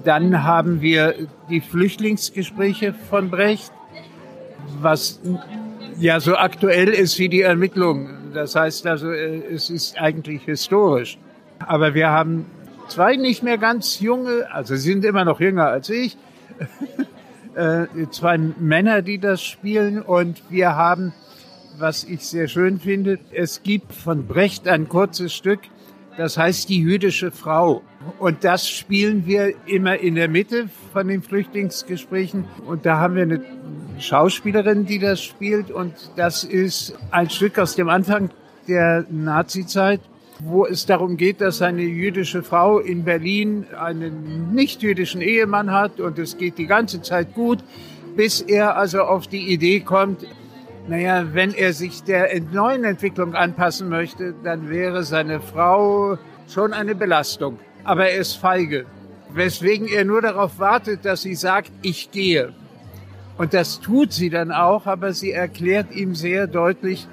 Dann 0.03 0.43
haben 0.43 0.81
wir 0.81 1.15
die 1.49 1.61
Flüchtlingsgespräche 1.61 2.93
von 3.09 3.29
Brecht, 3.29 3.71
was 4.81 5.21
ja 5.97 6.19
so 6.19 6.35
aktuell 6.35 6.89
ist 6.89 7.17
wie 7.17 7.29
die 7.29 7.43
Ermittlung. 7.43 8.24
Das 8.35 8.53
heißt 8.53 8.85
also, 8.85 9.11
äh, 9.11 9.41
es 9.53 9.69
ist 9.69 9.97
eigentlich 9.97 10.43
historisch. 10.43 11.17
Aber 11.59 11.93
wir 11.93 12.09
haben 12.09 12.45
zwei 12.89 13.15
nicht 13.15 13.43
mehr 13.43 13.57
ganz 13.57 14.01
junge, 14.01 14.51
also 14.51 14.75
sie 14.75 14.91
sind 14.91 15.05
immer 15.05 15.23
noch 15.23 15.39
jünger 15.39 15.67
als 15.67 15.89
ich, 15.89 16.17
äh, 17.55 17.85
zwei 18.11 18.37
Männer, 18.37 19.01
die 19.01 19.19
das 19.19 19.41
spielen 19.41 20.01
und 20.01 20.43
wir 20.49 20.75
haben, 20.75 21.13
was 21.77 22.03
ich 22.03 22.27
sehr 22.27 22.49
schön 22.49 22.79
finde, 22.79 23.19
es 23.31 23.63
gibt 23.63 23.93
von 23.93 24.27
Brecht 24.27 24.67
ein 24.67 24.89
kurzes 24.89 25.33
Stück, 25.33 25.61
das 26.17 26.37
heißt 26.37 26.67
die 26.67 26.79
jüdische 26.79 27.31
Frau. 27.31 27.83
Und 28.19 28.43
das 28.43 28.69
spielen 28.69 29.25
wir 29.25 29.53
immer 29.65 29.97
in 29.97 30.15
der 30.15 30.27
Mitte 30.27 30.69
von 30.93 31.07
den 31.07 31.21
Flüchtlingsgesprächen. 31.21 32.45
Und 32.65 32.85
da 32.85 32.99
haben 32.99 33.15
wir 33.15 33.23
eine 33.23 33.41
Schauspielerin, 33.99 34.85
die 34.85 34.99
das 34.99 35.21
spielt. 35.21 35.71
Und 35.71 35.93
das 36.15 36.43
ist 36.43 36.97
ein 37.11 37.29
Stück 37.29 37.59
aus 37.59 37.75
dem 37.75 37.89
Anfang 37.89 38.29
der 38.67 39.05
Nazizeit, 39.09 40.01
wo 40.39 40.65
es 40.65 40.85
darum 40.85 41.17
geht, 41.17 41.41
dass 41.41 41.61
eine 41.61 41.83
jüdische 41.83 42.43
Frau 42.43 42.79
in 42.79 43.03
Berlin 43.03 43.65
einen 43.79 44.53
nicht-jüdischen 44.53 45.21
Ehemann 45.21 45.71
hat. 45.71 45.99
Und 45.99 46.19
es 46.19 46.37
geht 46.37 46.57
die 46.57 46.67
ganze 46.67 47.01
Zeit 47.01 47.33
gut, 47.33 47.59
bis 48.15 48.41
er 48.41 48.77
also 48.77 49.01
auf 49.01 49.27
die 49.27 49.51
Idee 49.53 49.81
kommt, 49.81 50.25
naja, 50.87 51.33
wenn 51.33 51.51
er 51.51 51.73
sich 51.73 52.03
der 52.03 52.29
neuen 52.39 52.83
Entwicklung 52.83 53.33
anpassen 53.33 53.89
möchte, 53.89 54.35
dann 54.43 54.69
wäre 54.69 55.03
seine 55.03 55.41
Frau 55.41 56.19
schon 56.47 56.73
eine 56.73 56.93
Belastung. 56.93 57.57
Aber 57.83 58.07
er 58.07 58.19
ist 58.19 58.35
feige. 58.35 58.85
Weswegen 59.33 59.87
er 59.87 60.05
nur 60.05 60.21
darauf 60.21 60.59
wartet, 60.59 61.03
dass 61.03 61.23
sie 61.23 61.33
sagt, 61.33 61.71
ich 61.81 62.11
gehe. 62.11 62.53
Und 63.37 63.53
das 63.53 63.81
tut 63.81 64.13
sie 64.13 64.29
dann 64.29 64.51
auch, 64.51 64.85
aber 64.85 65.13
sie 65.13 65.31
erklärt 65.31 65.93
ihm 65.93 66.15
sehr 66.15 66.47
deutlich, 66.47 67.07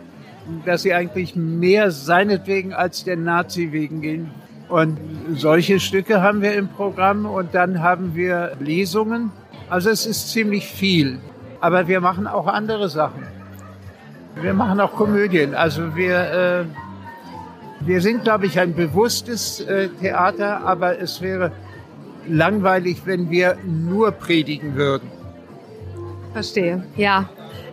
dass 0.64 0.82
sie 0.82 0.94
eigentlich 0.94 1.34
mehr 1.34 1.90
seinetwegen 1.90 2.72
als 2.72 3.04
der 3.04 3.16
Nazi 3.16 3.72
wegen 3.72 4.00
gehen. 4.00 4.30
Und 4.68 4.98
solche 5.34 5.80
Stücke 5.80 6.22
haben 6.22 6.40
wir 6.40 6.54
im 6.54 6.68
Programm 6.68 7.26
und 7.26 7.54
dann 7.54 7.82
haben 7.82 8.14
wir 8.14 8.52
Lesungen. 8.60 9.30
Also 9.68 9.90
es 9.90 10.06
ist 10.06 10.30
ziemlich 10.30 10.66
viel. 10.66 11.18
Aber 11.60 11.88
wir 11.88 12.00
machen 12.00 12.26
auch 12.26 12.46
andere 12.46 12.88
Sachen. 12.88 13.22
Wir 14.40 14.54
machen 14.54 14.80
auch 14.80 14.92
Komödien. 14.92 15.54
Also 15.54 15.94
wir, 15.94 16.64
äh, 16.64 16.64
wir 17.80 18.00
sind, 18.00 18.22
glaube 18.22 18.46
ich, 18.46 18.58
ein 18.58 18.74
bewusstes 18.74 19.60
äh, 19.60 19.88
Theater, 20.00 20.62
aber 20.64 20.98
es 20.98 21.20
wäre 21.20 21.52
langweilig, 22.26 23.02
wenn 23.04 23.30
wir 23.30 23.58
nur 23.64 24.12
predigen 24.12 24.74
würden. 24.74 25.21
Verstehe. 26.32 26.84
Ja, 26.96 27.28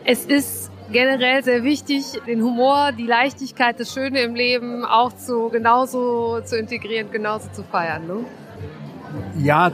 es 0.05 0.25
ist 0.25 0.71
generell 0.91 1.43
sehr 1.43 1.63
wichtig, 1.63 2.03
den 2.27 2.41
Humor, 2.43 2.91
die 2.97 3.05
Leichtigkeit, 3.05 3.79
das 3.79 3.93
Schöne 3.93 4.21
im 4.21 4.35
Leben 4.35 4.85
auch 4.85 5.13
zu 5.13 5.49
genauso 5.49 6.41
zu 6.41 6.57
integrieren, 6.57 7.11
genauso 7.11 7.49
zu 7.51 7.63
feiern. 7.63 8.07
Ne? 8.07 8.25
Ja, 9.37 9.71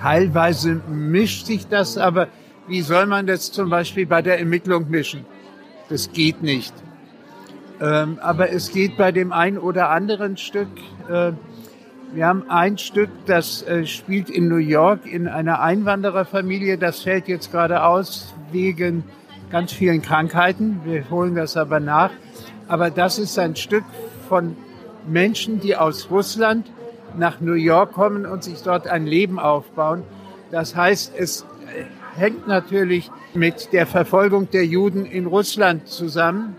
teilweise 0.00 0.80
mischt 0.88 1.46
sich 1.46 1.66
das, 1.68 1.98
aber 1.98 2.28
wie 2.68 2.82
soll 2.82 3.06
man 3.06 3.26
das 3.26 3.50
zum 3.52 3.70
Beispiel 3.70 4.06
bei 4.06 4.22
der 4.22 4.38
Ermittlung 4.38 4.88
mischen? 4.88 5.24
Das 5.88 6.12
geht 6.12 6.42
nicht. 6.42 6.72
Ähm, 7.80 8.18
aber 8.22 8.50
es 8.50 8.70
geht 8.70 8.96
bei 8.96 9.10
dem 9.10 9.32
ein 9.32 9.58
oder 9.58 9.90
anderen 9.90 10.36
Stück. 10.36 10.68
Äh, 11.10 11.32
wir 12.14 12.26
haben 12.26 12.44
ein 12.50 12.76
Stück, 12.76 13.08
das 13.26 13.62
äh, 13.62 13.86
spielt 13.86 14.28
in 14.28 14.48
New 14.48 14.56
York 14.56 15.06
in 15.06 15.28
einer 15.28 15.60
Einwandererfamilie. 15.60 16.76
Das 16.76 17.00
fällt 17.00 17.26
jetzt 17.26 17.50
gerade 17.50 17.84
aus 17.84 18.34
wegen 18.50 19.04
ganz 19.50 19.72
vielen 19.72 20.02
Krankheiten. 20.02 20.82
Wir 20.84 21.08
holen 21.08 21.34
das 21.34 21.56
aber 21.56 21.80
nach. 21.80 22.10
Aber 22.68 22.90
das 22.90 23.18
ist 23.18 23.38
ein 23.38 23.56
Stück 23.56 23.84
von 24.28 24.56
Menschen, 25.08 25.60
die 25.60 25.74
aus 25.74 26.10
Russland 26.10 26.70
nach 27.16 27.40
New 27.40 27.54
York 27.54 27.92
kommen 27.92 28.26
und 28.26 28.44
sich 28.44 28.62
dort 28.62 28.86
ein 28.86 29.06
Leben 29.06 29.38
aufbauen. 29.38 30.02
Das 30.50 30.76
heißt, 30.76 31.14
es 31.16 31.46
hängt 32.14 32.46
natürlich 32.46 33.10
mit 33.32 33.72
der 33.72 33.86
Verfolgung 33.86 34.50
der 34.50 34.66
Juden 34.66 35.06
in 35.06 35.26
Russland 35.26 35.88
zusammen. 35.88 36.56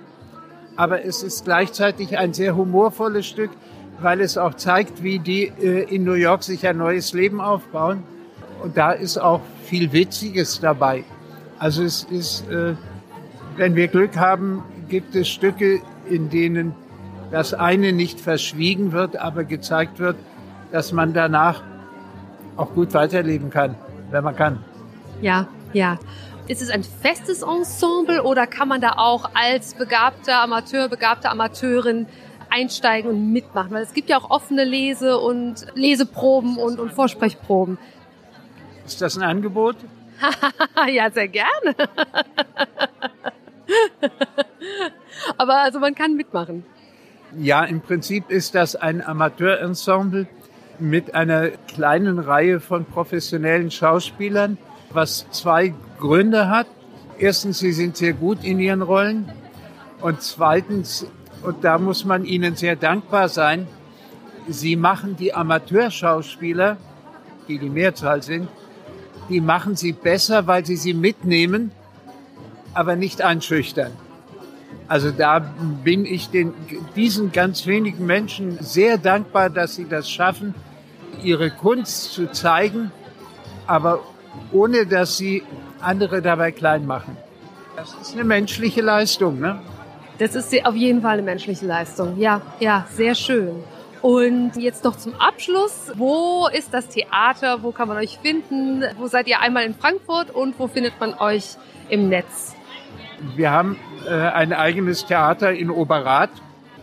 Aber 0.75 1.05
es 1.05 1.21
ist 1.21 1.45
gleichzeitig 1.45 2.17
ein 2.17 2.33
sehr 2.33 2.55
humorvolles 2.55 3.27
Stück, 3.27 3.51
weil 3.99 4.21
es 4.21 4.37
auch 4.37 4.55
zeigt, 4.55 5.03
wie 5.03 5.19
die 5.19 5.51
äh, 5.61 5.83
in 5.93 6.03
New 6.03 6.13
York 6.13 6.43
sich 6.43 6.67
ein 6.67 6.77
neues 6.77 7.13
Leben 7.13 7.41
aufbauen. 7.41 8.03
Und 8.61 8.77
da 8.77 8.91
ist 8.91 9.17
auch 9.17 9.41
viel 9.65 9.91
Witziges 9.91 10.59
dabei. 10.59 11.03
Also 11.59 11.83
es 11.83 12.03
ist, 12.03 12.49
äh, 12.49 12.75
wenn 13.57 13.75
wir 13.75 13.87
Glück 13.87 14.17
haben, 14.17 14.63
gibt 14.89 15.15
es 15.15 15.27
Stücke, 15.29 15.81
in 16.09 16.29
denen 16.29 16.75
das 17.31 17.53
eine 17.53 17.93
nicht 17.93 18.19
verschwiegen 18.19 18.91
wird, 18.91 19.17
aber 19.17 19.43
gezeigt 19.43 19.99
wird, 19.99 20.17
dass 20.71 20.91
man 20.91 21.13
danach 21.13 21.61
auch 22.57 22.73
gut 22.73 22.93
weiterleben 22.93 23.49
kann, 23.49 23.75
wenn 24.11 24.23
man 24.23 24.35
kann. 24.35 24.63
Ja, 25.21 25.47
ja. 25.73 25.97
Ist 26.47 26.61
es 26.61 26.69
ein 26.69 26.83
festes 26.83 27.41
Ensemble 27.41 28.21
oder 28.21 28.45
kann 28.47 28.67
man 28.67 28.81
da 28.81 28.93
auch 28.97 29.29
als 29.33 29.75
begabter 29.75 30.41
Amateur, 30.41 30.89
begabte 30.89 31.29
Amateurin 31.29 32.05
einsteigen 32.53 33.09
und 33.09 33.31
mitmachen? 33.31 33.71
Weil 33.71 33.83
es 33.83 33.93
gibt 33.93 34.09
ja 34.09 34.17
auch 34.17 34.29
offene 34.29 34.63
Lese- 34.63 35.17
und 35.17 35.65
Leseproben 35.75 36.57
und, 36.57 36.79
und 36.79 36.93
Vorsprechproben. 36.93 37.77
Ist 38.85 39.01
das 39.01 39.17
ein 39.17 39.23
Angebot? 39.23 39.77
ja, 40.87 41.09
sehr 41.09 41.27
gerne. 41.27 41.75
Aber 45.37 45.61
also 45.61 45.79
man 45.79 45.95
kann 45.95 46.15
mitmachen. 46.15 46.65
Ja, 47.37 47.63
im 47.63 47.81
Prinzip 47.81 48.29
ist 48.29 48.53
das 48.55 48.75
ein 48.75 49.03
Amateurensemble 49.03 50.27
mit 50.79 51.15
einer 51.15 51.49
kleinen 51.49 52.19
Reihe 52.19 52.59
von 52.59 52.85
professionellen 52.85 53.71
Schauspielern 53.71 54.57
was 54.93 55.25
zwei 55.31 55.73
Gründe 55.99 56.49
hat. 56.49 56.67
Erstens, 57.17 57.59
sie 57.59 57.73
sind 57.73 57.97
sehr 57.97 58.13
gut 58.13 58.43
in 58.43 58.59
ihren 58.59 58.81
Rollen. 58.81 59.31
Und 60.01 60.21
zweitens, 60.21 61.07
und 61.43 61.63
da 61.63 61.77
muss 61.77 62.05
man 62.05 62.25
ihnen 62.25 62.55
sehr 62.55 62.75
dankbar 62.75 63.29
sein, 63.29 63.67
sie 64.47 64.75
machen 64.75 65.15
die 65.15 65.33
Amateurschauspieler, 65.33 66.77
die 67.47 67.59
die 67.59 67.69
Mehrzahl 67.69 68.21
sind, 68.23 68.47
die 69.29 69.41
machen 69.41 69.75
sie 69.75 69.93
besser, 69.93 70.47
weil 70.47 70.65
sie 70.65 70.75
sie 70.75 70.93
mitnehmen, 70.93 71.71
aber 72.73 72.95
nicht 72.95 73.21
einschüchtern. 73.21 73.91
Also 74.87 75.11
da 75.11 75.39
bin 75.83 76.05
ich 76.05 76.29
den, 76.29 76.53
diesen 76.95 77.31
ganz 77.31 77.65
wenigen 77.67 78.05
Menschen 78.05 78.57
sehr 78.59 78.97
dankbar, 78.97 79.49
dass 79.49 79.75
sie 79.75 79.87
das 79.87 80.09
schaffen, 80.09 80.53
ihre 81.21 81.51
Kunst 81.51 82.11
zu 82.11 82.31
zeigen, 82.31 82.91
aber 83.65 84.01
ohne 84.51 84.85
dass 84.85 85.17
sie 85.17 85.43
andere 85.79 86.21
dabei 86.21 86.51
klein 86.51 86.85
machen. 86.85 87.17
Das 87.75 87.95
ist 88.01 88.13
eine 88.13 88.23
menschliche 88.23 88.81
Leistung, 88.81 89.39
ne? 89.39 89.61
Das 90.19 90.35
ist 90.35 90.65
auf 90.65 90.75
jeden 90.75 91.01
Fall 91.01 91.13
eine 91.13 91.21
menschliche 91.21 91.65
Leistung. 91.65 92.19
Ja, 92.19 92.41
ja, 92.59 92.85
sehr 92.89 93.15
schön. 93.15 93.63
Und 94.01 94.57
jetzt 94.57 94.83
noch 94.83 94.97
zum 94.97 95.15
Abschluss. 95.15 95.91
Wo 95.95 96.47
ist 96.51 96.73
das 96.73 96.89
Theater? 96.89 97.63
Wo 97.63 97.71
kann 97.71 97.87
man 97.87 97.97
euch 97.97 98.19
finden? 98.21 98.83
Wo 98.97 99.07
seid 99.07 99.27
ihr 99.27 99.39
einmal 99.39 99.63
in 99.63 99.73
Frankfurt 99.73 100.29
und 100.29 100.59
wo 100.59 100.67
findet 100.67 100.99
man 100.99 101.13
euch 101.13 101.55
im 101.89 102.09
Netz? 102.09 102.55
Wir 103.35 103.51
haben 103.51 103.77
äh, 104.05 104.11
ein 104.11 104.51
eigenes 104.51 105.05
Theater 105.05 105.53
in 105.53 105.69
Oberrath 105.69 106.31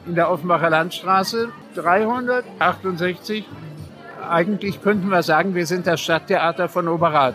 in 0.07 0.15
der 0.15 0.31
Offenbacher 0.31 0.71
Landstraße 0.71 1.53
368 1.75 3.45
eigentlich 4.29 4.83
könnten 4.83 5.09
wir 5.09 5.23
sagen, 5.23 5.55
wir 5.55 5.67
sind 5.67 5.87
das 5.87 6.01
Stadttheater 6.01 6.69
von 6.69 6.89
Oberrat. 6.89 7.35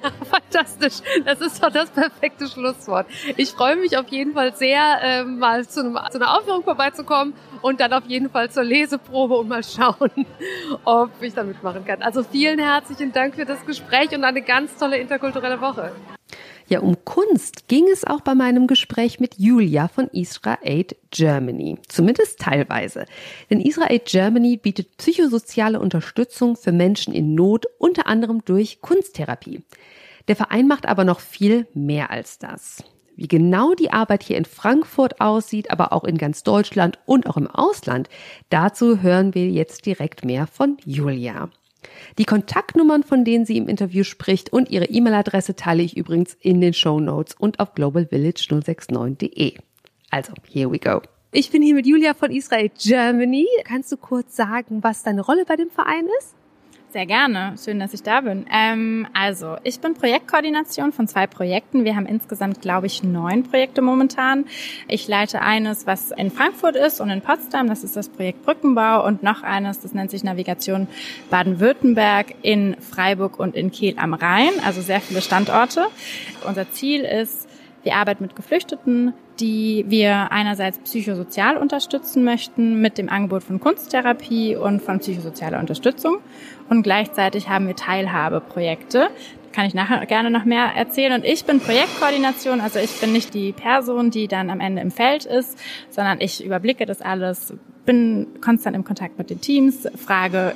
Fantastisch. 0.30 1.00
Das 1.24 1.40
ist 1.40 1.62
doch 1.62 1.70
das 1.70 1.90
perfekte 1.90 2.46
Schlusswort. 2.46 3.06
Ich 3.36 3.50
freue 3.50 3.76
mich 3.76 3.96
auf 3.96 4.08
jeden 4.08 4.34
Fall 4.34 4.54
sehr, 4.54 5.00
äh, 5.02 5.24
mal 5.24 5.66
zu, 5.66 5.80
einem, 5.80 5.98
zu 6.10 6.18
einer 6.18 6.36
Aufführung 6.36 6.62
vorbeizukommen 6.62 7.34
und 7.62 7.80
dann 7.80 7.92
auf 7.92 8.04
jeden 8.06 8.30
Fall 8.30 8.50
zur 8.50 8.64
Leseprobe 8.64 9.34
und 9.36 9.48
mal 9.48 9.62
schauen, 9.64 10.26
ob 10.84 11.10
ich 11.20 11.34
da 11.34 11.42
mitmachen 11.42 11.84
kann. 11.84 12.02
Also 12.02 12.22
vielen 12.22 12.58
herzlichen 12.58 13.12
Dank 13.12 13.34
für 13.34 13.44
das 13.44 13.64
Gespräch 13.66 14.14
und 14.14 14.24
eine 14.24 14.42
ganz 14.42 14.76
tolle 14.76 14.98
interkulturelle 14.98 15.60
Woche. 15.60 15.92
Ja, 16.70 16.78
um 16.78 17.04
Kunst 17.04 17.66
ging 17.66 17.88
es 17.92 18.04
auch 18.04 18.20
bei 18.20 18.36
meinem 18.36 18.68
Gespräch 18.68 19.18
mit 19.18 19.40
Julia 19.40 19.88
von 19.88 20.08
Isra 20.12 20.56
Aid 20.62 20.94
Germany. 21.10 21.78
Zumindest 21.88 22.38
teilweise. 22.38 23.06
Denn 23.50 23.60
Isra 23.60 23.90
Aid 23.90 24.04
Germany 24.04 24.56
bietet 24.56 24.96
psychosoziale 24.96 25.80
Unterstützung 25.80 26.54
für 26.54 26.70
Menschen 26.70 27.12
in 27.12 27.34
Not, 27.34 27.66
unter 27.78 28.06
anderem 28.06 28.44
durch 28.44 28.80
Kunsttherapie. 28.82 29.62
Der 30.28 30.36
Verein 30.36 30.68
macht 30.68 30.86
aber 30.86 31.02
noch 31.02 31.18
viel 31.18 31.66
mehr 31.74 32.12
als 32.12 32.38
das. 32.38 32.84
Wie 33.16 33.26
genau 33.26 33.74
die 33.74 33.90
Arbeit 33.90 34.22
hier 34.22 34.36
in 34.36 34.44
Frankfurt 34.44 35.20
aussieht, 35.20 35.72
aber 35.72 35.92
auch 35.92 36.04
in 36.04 36.18
ganz 36.18 36.44
Deutschland 36.44 37.00
und 37.04 37.26
auch 37.26 37.36
im 37.36 37.48
Ausland, 37.48 38.08
dazu 38.48 39.02
hören 39.02 39.34
wir 39.34 39.48
jetzt 39.48 39.86
direkt 39.86 40.24
mehr 40.24 40.46
von 40.46 40.76
Julia. 40.84 41.50
Die 42.18 42.24
Kontaktnummern, 42.24 43.02
von 43.02 43.24
denen 43.24 43.46
sie 43.46 43.56
im 43.56 43.68
Interview 43.68 44.04
spricht 44.04 44.52
und 44.52 44.70
ihre 44.70 44.86
E-Mail-Adresse 44.86 45.56
teile 45.56 45.82
ich 45.82 45.96
übrigens 45.96 46.36
in 46.40 46.60
den 46.60 46.74
Show 46.74 47.00
Notes 47.00 47.34
und 47.38 47.60
auf 47.60 47.74
globalvillage069.de. 47.74 49.54
Also, 50.10 50.32
here 50.50 50.70
we 50.70 50.78
go. 50.78 51.02
Ich 51.32 51.50
bin 51.50 51.62
hier 51.62 51.76
mit 51.76 51.86
Julia 51.86 52.14
von 52.14 52.32
Israel 52.32 52.70
Germany. 52.76 53.46
Kannst 53.64 53.92
du 53.92 53.96
kurz 53.96 54.34
sagen, 54.34 54.82
was 54.82 55.04
deine 55.04 55.20
Rolle 55.20 55.44
bei 55.46 55.56
dem 55.56 55.70
Verein 55.70 56.06
ist? 56.18 56.34
Sehr 56.92 57.06
gerne. 57.06 57.54
Schön, 57.64 57.78
dass 57.78 57.94
ich 57.94 58.02
da 58.02 58.20
bin. 58.20 58.46
Ähm, 58.52 59.06
also, 59.14 59.58
ich 59.62 59.78
bin 59.78 59.94
Projektkoordination 59.94 60.90
von 60.90 61.06
zwei 61.06 61.28
Projekten. 61.28 61.84
Wir 61.84 61.94
haben 61.94 62.06
insgesamt, 62.06 62.62
glaube 62.62 62.88
ich, 62.88 63.04
neun 63.04 63.44
Projekte 63.44 63.80
momentan. 63.80 64.44
Ich 64.88 65.06
leite 65.06 65.40
eines, 65.40 65.86
was 65.86 66.10
in 66.10 66.32
Frankfurt 66.32 66.74
ist 66.74 67.00
und 67.00 67.08
in 67.10 67.20
Potsdam. 67.20 67.68
Das 67.68 67.84
ist 67.84 67.94
das 67.94 68.08
Projekt 68.08 68.44
Brückenbau. 68.44 69.06
Und 69.06 69.22
noch 69.22 69.44
eines, 69.44 69.78
das 69.78 69.94
nennt 69.94 70.10
sich 70.10 70.24
Navigation 70.24 70.88
Baden-Württemberg 71.30 72.34
in 72.42 72.74
Freiburg 72.80 73.38
und 73.38 73.54
in 73.54 73.70
Kiel 73.70 73.94
am 73.96 74.12
Rhein. 74.12 74.50
Also 74.66 74.80
sehr 74.80 75.00
viele 75.00 75.22
Standorte. 75.22 75.86
Unser 76.44 76.72
Ziel 76.72 77.02
ist, 77.02 77.48
wir 77.84 77.94
arbeiten 77.94 78.24
mit 78.24 78.34
Geflüchteten, 78.34 79.14
die 79.40 79.86
wir 79.88 80.32
einerseits 80.32 80.78
psychosozial 80.80 81.56
unterstützen 81.56 82.24
möchten 82.24 82.80
mit 82.80 82.98
dem 82.98 83.08
Angebot 83.08 83.42
von 83.42 83.58
Kunsttherapie 83.58 84.56
und 84.56 84.82
von 84.82 84.98
psychosozialer 84.98 85.58
Unterstützung. 85.58 86.18
Und 86.70 86.84
gleichzeitig 86.84 87.48
haben 87.48 87.66
wir 87.66 87.74
Teilhabeprojekte. 87.76 89.10
Kann 89.52 89.66
ich 89.66 89.74
nachher 89.74 90.06
gerne 90.06 90.30
noch 90.30 90.44
mehr 90.44 90.66
erzählen. 90.76 91.12
Und 91.12 91.24
ich 91.24 91.44
bin 91.44 91.58
Projektkoordination, 91.58 92.60
also 92.60 92.78
ich 92.78 92.92
bin 93.00 93.12
nicht 93.12 93.34
die 93.34 93.50
Person, 93.52 94.10
die 94.10 94.28
dann 94.28 94.48
am 94.48 94.60
Ende 94.60 94.80
im 94.80 94.92
Feld 94.92 95.24
ist, 95.24 95.58
sondern 95.90 96.20
ich 96.20 96.42
überblicke 96.44 96.86
das 96.86 97.02
alles, 97.02 97.52
bin 97.84 98.28
konstant 98.40 98.76
im 98.76 98.84
Kontakt 98.84 99.18
mit 99.18 99.30
den 99.30 99.40
Teams, 99.40 99.88
frage 99.96 100.54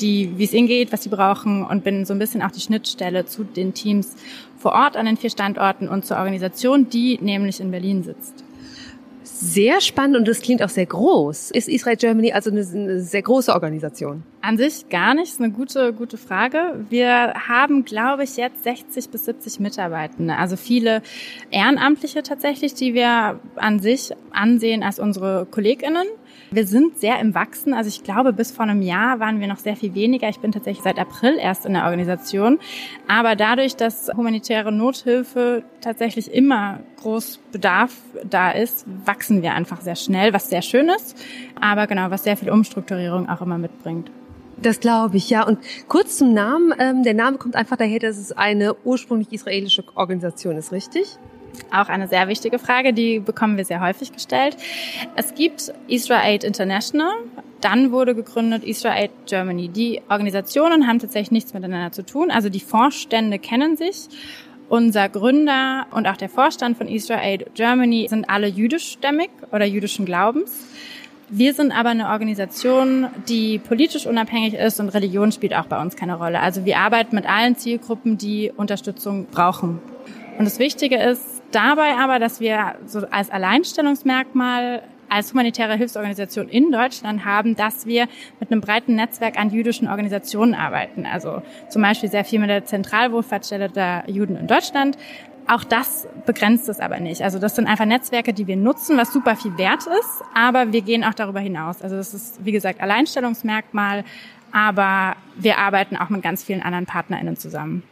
die, 0.00 0.36
wie 0.36 0.44
es 0.44 0.52
ihnen 0.52 0.68
geht, 0.68 0.92
was 0.92 1.04
sie 1.04 1.08
brauchen 1.08 1.64
und 1.64 1.82
bin 1.82 2.04
so 2.04 2.12
ein 2.12 2.18
bisschen 2.18 2.42
auch 2.42 2.50
die 2.50 2.60
Schnittstelle 2.60 3.24
zu 3.24 3.44
den 3.44 3.72
Teams 3.72 4.16
vor 4.58 4.72
Ort 4.72 4.96
an 4.96 5.06
den 5.06 5.16
vier 5.16 5.30
Standorten 5.30 5.88
und 5.88 6.04
zur 6.04 6.18
Organisation, 6.18 6.90
die 6.90 7.18
nämlich 7.22 7.60
in 7.60 7.70
Berlin 7.70 8.02
sitzt. 8.02 8.43
Sehr 9.46 9.82
spannend 9.82 10.16
und 10.16 10.26
das 10.26 10.40
klingt 10.40 10.62
auch 10.62 10.70
sehr 10.70 10.86
groß. 10.86 11.50
Ist 11.50 11.68
Israel 11.68 11.96
Germany 11.96 12.32
also 12.32 12.50
eine, 12.50 12.60
eine, 12.60 13.00
sehr 13.00 13.20
große 13.20 13.52
Organisation? 13.52 14.22
An 14.40 14.56
sich 14.56 14.88
gar 14.88 15.14
nicht. 15.14 15.32
Ist 15.32 15.40
eine 15.40 15.52
gute, 15.52 15.92
gute 15.92 16.16
Frage. 16.16 16.86
Wir 16.88 17.34
haben, 17.46 17.84
glaube 17.84 18.24
ich, 18.24 18.38
jetzt 18.38 18.64
60 18.64 19.10
bis 19.10 19.26
70 19.26 19.60
Mitarbeitende. 19.60 20.36
Also 20.36 20.56
viele 20.56 21.02
Ehrenamtliche 21.50 22.22
tatsächlich, 22.22 22.72
die 22.72 22.94
wir 22.94 23.38
an 23.56 23.80
sich 23.80 24.12
ansehen 24.30 24.82
als 24.82 24.98
unsere 24.98 25.46
KollegInnen. 25.50 26.06
Wir 26.50 26.66
sind 26.66 26.98
sehr 26.98 27.18
im 27.20 27.34
Wachsen. 27.34 27.74
Also 27.74 27.88
ich 27.88 28.04
glaube, 28.04 28.32
bis 28.32 28.52
vor 28.52 28.64
einem 28.64 28.82
Jahr 28.82 29.20
waren 29.20 29.40
wir 29.40 29.46
noch 29.46 29.58
sehr 29.58 29.76
viel 29.76 29.94
weniger. 29.94 30.28
Ich 30.28 30.40
bin 30.40 30.52
tatsächlich 30.52 30.84
seit 30.84 30.98
April 30.98 31.36
erst 31.38 31.66
in 31.66 31.74
der 31.74 31.84
Organisation. 31.84 32.58
Aber 33.08 33.36
dadurch, 33.36 33.76
dass 33.76 34.10
humanitäre 34.16 34.72
Nothilfe 34.72 35.64
tatsächlich 35.80 36.32
immer 36.32 36.80
groß 37.00 37.40
Bedarf 37.52 37.96
da 38.28 38.50
ist, 38.50 38.86
wachsen 39.04 39.42
wir 39.42 39.54
einfach 39.54 39.80
sehr 39.80 39.96
schnell, 39.96 40.32
was 40.32 40.48
sehr 40.48 40.62
schön 40.62 40.88
ist. 40.88 41.16
Aber 41.60 41.86
genau, 41.86 42.10
was 42.10 42.24
sehr 42.24 42.36
viel 42.36 42.50
Umstrukturierung 42.50 43.28
auch 43.28 43.40
immer 43.40 43.58
mitbringt. 43.58 44.10
Das 44.56 44.80
glaube 44.80 45.16
ich, 45.16 45.30
ja. 45.30 45.46
Und 45.46 45.58
kurz 45.88 46.18
zum 46.18 46.32
Namen. 46.32 46.72
Ähm, 46.78 47.02
der 47.02 47.14
Name 47.14 47.38
kommt 47.38 47.56
einfach 47.56 47.76
daher, 47.76 47.98
dass 47.98 48.18
es 48.18 48.32
eine 48.32 48.74
ursprünglich 48.84 49.32
israelische 49.32 49.84
Organisation 49.94 50.56
ist, 50.56 50.72
richtig? 50.72 51.18
Auch 51.72 51.88
eine 51.88 52.08
sehr 52.08 52.28
wichtige 52.28 52.58
Frage, 52.58 52.92
die 52.92 53.20
bekommen 53.20 53.56
wir 53.56 53.64
sehr 53.64 53.80
häufig 53.80 54.12
gestellt. 54.12 54.56
Es 55.16 55.34
gibt 55.34 55.72
Israel 55.88 56.44
International, 56.44 57.12
dann 57.60 57.92
wurde 57.92 58.14
gegründet 58.14 58.64
Israel 58.64 59.08
Germany. 59.26 59.68
Die 59.68 60.02
Organisationen 60.08 60.86
haben 60.86 60.98
tatsächlich 60.98 61.30
nichts 61.30 61.54
miteinander 61.54 61.92
zu 61.92 62.04
tun. 62.04 62.30
Also 62.30 62.48
die 62.48 62.60
Vorstände 62.60 63.38
kennen 63.38 63.76
sich. 63.76 64.08
Unser 64.68 65.08
Gründer 65.08 65.86
und 65.90 66.06
auch 66.06 66.16
der 66.16 66.28
Vorstand 66.28 66.78
von 66.78 66.88
Israel 66.88 67.46
Germany 67.54 68.06
sind 68.08 68.28
alle 68.28 68.46
jüdischstämmig 68.46 69.30
oder 69.52 69.64
jüdischen 69.64 70.04
Glaubens. 70.04 70.66
Wir 71.28 71.54
sind 71.54 71.72
aber 71.72 71.90
eine 71.90 72.08
Organisation, 72.08 73.08
die 73.28 73.58
politisch 73.58 74.06
unabhängig 74.06 74.54
ist 74.54 74.78
und 74.78 74.90
Religion 74.90 75.32
spielt 75.32 75.54
auch 75.54 75.66
bei 75.66 75.80
uns 75.80 75.96
keine 75.96 76.16
Rolle. 76.16 76.40
Also 76.40 76.64
wir 76.64 76.78
arbeiten 76.78 77.16
mit 77.16 77.26
allen 77.26 77.56
Zielgruppen, 77.56 78.18
die 78.18 78.52
Unterstützung 78.56 79.26
brauchen. 79.26 79.80
Und 80.38 80.44
das 80.44 80.58
Wichtige 80.58 80.96
ist, 80.96 81.33
dabei 81.54 81.96
aber, 81.96 82.18
dass 82.18 82.40
wir 82.40 82.76
so 82.86 83.06
als 83.10 83.30
Alleinstellungsmerkmal 83.30 84.82
als 85.08 85.32
humanitäre 85.32 85.76
Hilfsorganisation 85.76 86.48
in 86.48 86.72
Deutschland 86.72 87.24
haben, 87.24 87.54
dass 87.56 87.86
wir 87.86 88.08
mit 88.40 88.50
einem 88.50 88.60
breiten 88.60 88.96
Netzwerk 88.96 89.38
an 89.38 89.50
jüdischen 89.50 89.88
Organisationen 89.88 90.54
arbeiten. 90.54 91.06
Also 91.06 91.42
zum 91.68 91.82
Beispiel 91.82 92.10
sehr 92.10 92.24
viel 92.24 92.40
mit 92.40 92.50
der 92.50 92.64
Zentralwohlfahrtsstelle 92.64 93.68
der 93.68 94.04
Juden 94.06 94.36
in 94.36 94.46
Deutschland. 94.46 94.98
Auch 95.46 95.62
das 95.62 96.08
begrenzt 96.24 96.68
es 96.68 96.80
aber 96.80 97.00
nicht. 97.00 97.22
Also 97.22 97.38
das 97.38 97.54
sind 97.54 97.66
einfach 97.66 97.84
Netzwerke, 97.84 98.32
die 98.32 98.46
wir 98.46 98.56
nutzen, 98.56 98.96
was 98.96 99.12
super 99.12 99.36
viel 99.36 99.56
wert 99.58 99.86
ist, 99.86 100.24
aber 100.34 100.72
wir 100.72 100.80
gehen 100.80 101.04
auch 101.04 101.14
darüber 101.14 101.40
hinaus. 101.40 101.82
Also 101.82 101.96
das 101.96 102.14
ist, 102.14 102.44
wie 102.44 102.52
gesagt, 102.52 102.80
Alleinstellungsmerkmal, 102.80 104.04
aber 104.52 105.16
wir 105.36 105.58
arbeiten 105.58 105.96
auch 105.96 106.08
mit 106.08 106.22
ganz 106.22 106.42
vielen 106.42 106.62
anderen 106.62 106.86
PartnerInnen 106.86 107.36
zusammen. 107.36 107.82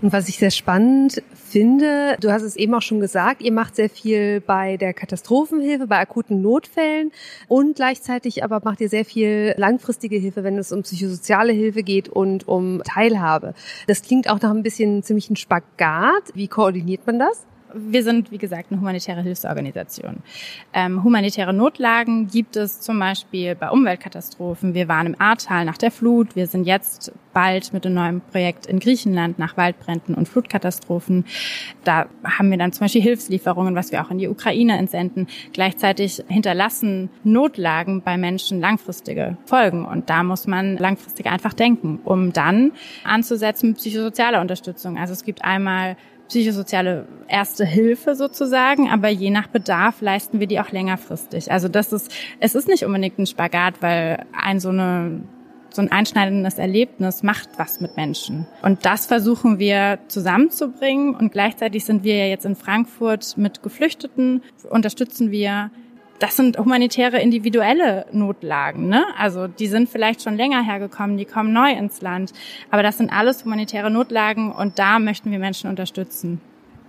Und 0.00 0.12
was 0.12 0.28
ich 0.28 0.38
sehr 0.38 0.52
spannend 0.52 1.22
finde, 1.34 2.16
du 2.20 2.30
hast 2.30 2.42
es 2.42 2.54
eben 2.54 2.72
auch 2.74 2.82
schon 2.82 3.00
gesagt, 3.00 3.42
ihr 3.42 3.50
macht 3.50 3.74
sehr 3.74 3.90
viel 3.90 4.40
bei 4.40 4.76
der 4.76 4.94
Katastrophenhilfe, 4.94 5.88
bei 5.88 5.98
akuten 5.98 6.40
Notfällen 6.40 7.10
und 7.48 7.74
gleichzeitig 7.74 8.44
aber 8.44 8.60
macht 8.62 8.80
ihr 8.80 8.88
sehr 8.88 9.04
viel 9.04 9.54
langfristige 9.56 10.16
Hilfe, 10.16 10.44
wenn 10.44 10.56
es 10.56 10.70
um 10.70 10.82
psychosoziale 10.82 11.52
Hilfe 11.52 11.82
geht 11.82 12.08
und 12.08 12.46
um 12.46 12.80
Teilhabe. 12.84 13.54
Das 13.88 14.02
klingt 14.02 14.30
auch 14.30 14.40
nach 14.40 14.50
ein 14.50 14.62
bisschen 14.62 15.02
ziemlichen 15.02 15.34
Spagat. 15.34 16.30
Wie 16.34 16.46
koordiniert 16.46 17.04
man 17.04 17.18
das? 17.18 17.44
Wir 17.74 18.02
sind, 18.02 18.30
wie 18.30 18.38
gesagt, 18.38 18.70
eine 18.70 18.80
humanitäre 18.80 19.22
Hilfsorganisation. 19.22 20.22
Ähm, 20.72 21.04
humanitäre 21.04 21.52
Notlagen 21.52 22.28
gibt 22.28 22.56
es 22.56 22.80
zum 22.80 22.98
Beispiel 22.98 23.54
bei 23.54 23.70
Umweltkatastrophen. 23.70 24.74
Wir 24.74 24.88
waren 24.88 25.06
im 25.06 25.20
Ahrtal 25.20 25.64
nach 25.64 25.78
der 25.78 25.90
Flut. 25.90 26.36
Wir 26.36 26.46
sind 26.46 26.64
jetzt 26.64 27.12
bald 27.32 27.72
mit 27.72 27.86
einem 27.86 27.94
neuen 27.94 28.20
Projekt 28.20 28.66
in 28.66 28.80
Griechenland 28.80 29.38
nach 29.38 29.56
Waldbränden 29.56 30.14
und 30.14 30.28
Flutkatastrophen. 30.28 31.24
Da 31.84 32.06
haben 32.24 32.50
wir 32.50 32.58
dann 32.58 32.72
zum 32.72 32.84
Beispiel 32.84 33.02
Hilfslieferungen, 33.02 33.74
was 33.74 33.92
wir 33.92 34.04
auch 34.04 34.10
in 34.10 34.18
die 34.18 34.28
Ukraine 34.28 34.76
entsenden. 34.76 35.28
Gleichzeitig 35.52 36.22
hinterlassen 36.28 37.10
Notlagen 37.22 38.02
bei 38.02 38.16
Menschen 38.16 38.60
langfristige 38.60 39.36
Folgen. 39.44 39.84
Und 39.84 40.10
da 40.10 40.22
muss 40.22 40.46
man 40.46 40.76
langfristig 40.78 41.26
einfach 41.26 41.52
denken, 41.52 42.00
um 42.04 42.32
dann 42.32 42.72
anzusetzen 43.04 43.70
mit 43.70 43.78
psychosozialer 43.78 44.40
Unterstützung. 44.40 44.98
Also 44.98 45.12
es 45.12 45.24
gibt 45.24 45.44
einmal 45.44 45.96
psychosoziale 46.28 47.06
erste 47.26 47.64
Hilfe 47.64 48.14
sozusagen, 48.14 48.90
aber 48.90 49.08
je 49.08 49.30
nach 49.30 49.48
Bedarf 49.48 50.00
leisten 50.00 50.40
wir 50.40 50.46
die 50.46 50.60
auch 50.60 50.70
längerfristig. 50.70 51.50
Also 51.50 51.68
das 51.68 51.92
ist, 51.92 52.12
es 52.40 52.54
ist 52.54 52.68
nicht 52.68 52.84
unbedingt 52.84 53.18
ein 53.18 53.26
Spagat, 53.26 53.80
weil 53.80 54.24
ein 54.32 54.60
so 54.60 54.68
eine 54.68 55.22
so 55.70 55.82
ein 55.82 55.92
einschneidendes 55.92 56.58
Erlebnis 56.58 57.22
macht 57.22 57.50
was 57.58 57.80
mit 57.80 57.96
Menschen. 57.96 58.46
Und 58.62 58.86
das 58.86 59.06
versuchen 59.06 59.58
wir 59.58 59.98
zusammenzubringen. 60.08 61.14
Und 61.14 61.30
gleichzeitig 61.30 61.84
sind 61.84 62.04
wir 62.04 62.16
ja 62.16 62.24
jetzt 62.24 62.46
in 62.46 62.56
Frankfurt 62.56 63.36
mit 63.36 63.62
Geflüchteten, 63.62 64.42
unterstützen 64.70 65.30
wir 65.30 65.70
das 66.18 66.36
sind 66.36 66.58
humanitäre 66.58 67.20
individuelle 67.20 68.06
Notlagen. 68.12 68.88
Ne? 68.88 69.04
Also 69.16 69.46
die 69.46 69.66
sind 69.66 69.88
vielleicht 69.88 70.22
schon 70.22 70.36
länger 70.36 70.64
hergekommen, 70.64 71.16
die 71.16 71.24
kommen 71.24 71.52
neu 71.52 71.72
ins 71.72 72.00
Land. 72.00 72.32
Aber 72.70 72.82
das 72.82 72.98
sind 72.98 73.12
alles 73.12 73.44
humanitäre 73.44 73.90
Notlagen 73.90 74.52
und 74.52 74.78
da 74.78 74.98
möchten 74.98 75.30
wir 75.30 75.38
Menschen 75.38 75.70
unterstützen. 75.70 76.40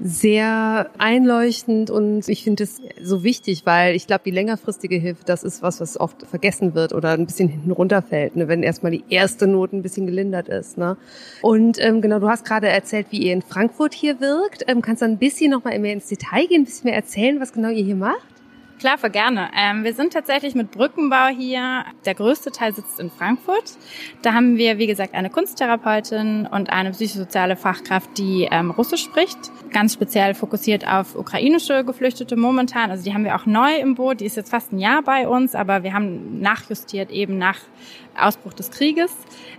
sehr 0.01 0.89
einleuchtend 0.97 1.89
und 1.89 2.27
ich 2.29 2.43
finde 2.43 2.63
es 2.63 2.81
so 3.01 3.23
wichtig, 3.23 3.65
weil 3.65 3.95
ich 3.95 4.07
glaube, 4.07 4.21
die 4.25 4.31
längerfristige 4.31 4.95
Hilfe, 4.95 5.23
das 5.25 5.43
ist 5.43 5.61
was, 5.61 5.81
was 5.81 5.99
oft 5.99 6.25
vergessen 6.25 6.73
wird 6.73 6.93
oder 6.93 7.11
ein 7.11 7.25
bisschen 7.25 7.49
hinten 7.49 7.71
runterfällt, 7.71 8.35
ne, 8.35 8.47
wenn 8.47 8.63
erstmal 8.63 8.93
die 8.93 9.03
erste 9.09 9.45
Not 9.45 9.73
ein 9.73 9.81
bisschen 9.81 10.05
gelindert 10.05 10.47
ist. 10.47 10.77
Ne? 10.77 10.95
Und 11.41 11.77
ähm, 11.81 12.01
genau, 12.01 12.19
du 12.19 12.29
hast 12.29 12.45
gerade 12.45 12.69
erzählt, 12.69 13.07
wie 13.09 13.23
ihr 13.23 13.33
in 13.33 13.41
Frankfurt 13.41 13.93
hier 13.93 14.21
wirkt. 14.21 14.63
Ähm, 14.67 14.81
kannst 14.81 15.01
du 15.01 15.05
ein 15.05 15.17
bisschen 15.17 15.51
noch 15.51 15.65
mal 15.65 15.77
mehr 15.79 15.93
ins 15.93 16.07
Detail 16.07 16.47
gehen, 16.47 16.61
ein 16.61 16.65
bisschen 16.65 16.85
mehr 16.85 16.95
erzählen, 16.95 17.39
was 17.41 17.51
genau 17.51 17.69
ihr 17.69 17.83
hier 17.83 17.95
macht? 17.95 18.38
Klar, 18.79 18.97
für 18.97 19.09
gerne. 19.09 19.49
Ähm, 19.57 19.83
wir 19.83 19.93
sind 19.93 20.13
tatsächlich 20.13 20.55
mit 20.55 20.71
Brückenbau 20.71 21.27
hier. 21.27 21.83
Der 22.05 22.15
größte 22.15 22.49
Teil 22.49 22.73
sitzt 22.73 22.97
in 23.01 23.11
Frankfurt. 23.11 23.77
Da 24.21 24.33
haben 24.33 24.55
wir, 24.55 24.77
wie 24.77 24.87
gesagt, 24.87 25.15
eine 25.15 25.29
Kunsttherapeutin 25.29 26.47
und 26.49 26.69
eine 26.69 26.91
psychosoziale 26.91 27.57
Fachkraft, 27.57 28.17
die 28.17 28.47
ähm, 28.49 28.71
Russisch 28.71 29.03
spricht. 29.03 29.37
Ganz 29.73 29.95
speziell 29.95 30.33
fokussiert 30.33 30.87
auf 30.87 31.17
ukrainische 31.17 31.83
Geflüchtete 31.83 32.37
momentan. 32.37 32.89
Also 32.89 33.03
die 33.03 33.13
haben 33.13 33.25
wir 33.25 33.35
auch 33.35 33.45
neu 33.45 33.75
im 33.75 33.95
Boot. 33.95 34.21
Die 34.21 34.25
ist 34.25 34.37
jetzt 34.37 34.49
fast 34.49 34.71
ein 34.71 34.79
Jahr 34.79 35.01
bei 35.01 35.27
uns, 35.27 35.55
aber 35.55 35.83
wir 35.83 35.93
haben 35.93 36.39
nachjustiert 36.39 37.11
eben 37.11 37.37
nach 37.37 37.59
Ausbruch 38.17 38.53
des 38.53 38.71
Krieges. 38.71 39.15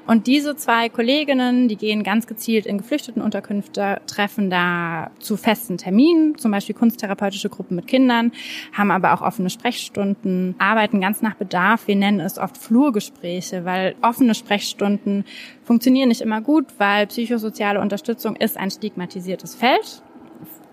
Und 0.06 0.26
diese 0.26 0.56
zwei 0.56 0.88
Kolleginnen, 0.88 1.68
die 1.68 1.76
gehen 1.76 2.02
ganz 2.02 2.26
gezielt 2.26 2.66
in 2.66 2.78
Geflüchtetenunterkünfte, 2.78 4.00
treffen 4.06 4.50
da 4.50 5.10
zu 5.18 5.36
festen 5.36 5.78
Terminen, 5.78 6.36
zum 6.38 6.50
Beispiel 6.50 6.74
kunsttherapeutische 6.74 7.48
Gruppen 7.48 7.76
mit 7.76 7.86
Kindern, 7.86 8.32
haben 8.72 8.90
aber 8.90 9.14
auch 9.14 9.22
offene 9.22 9.50
Sprechstunden, 9.50 10.54
arbeiten 10.58 11.00
ganz 11.00 11.22
nach 11.22 11.34
Bedarf. 11.34 11.86
Wir 11.86 11.96
nennen 11.96 12.20
es 12.20 12.38
oft 12.38 12.56
Flurgespräche, 12.58 13.64
weil 13.64 13.94
offene 14.02 14.34
Sprechstunden 14.34 15.24
funktionieren 15.62 16.08
nicht 16.08 16.22
immer 16.22 16.40
gut, 16.40 16.66
weil 16.78 17.06
psychosoziale 17.06 17.80
Unterstützung 17.80 18.36
ist 18.36 18.56
ein 18.56 18.70
stigmatisiertes 18.70 19.54
Feld, 19.54 20.02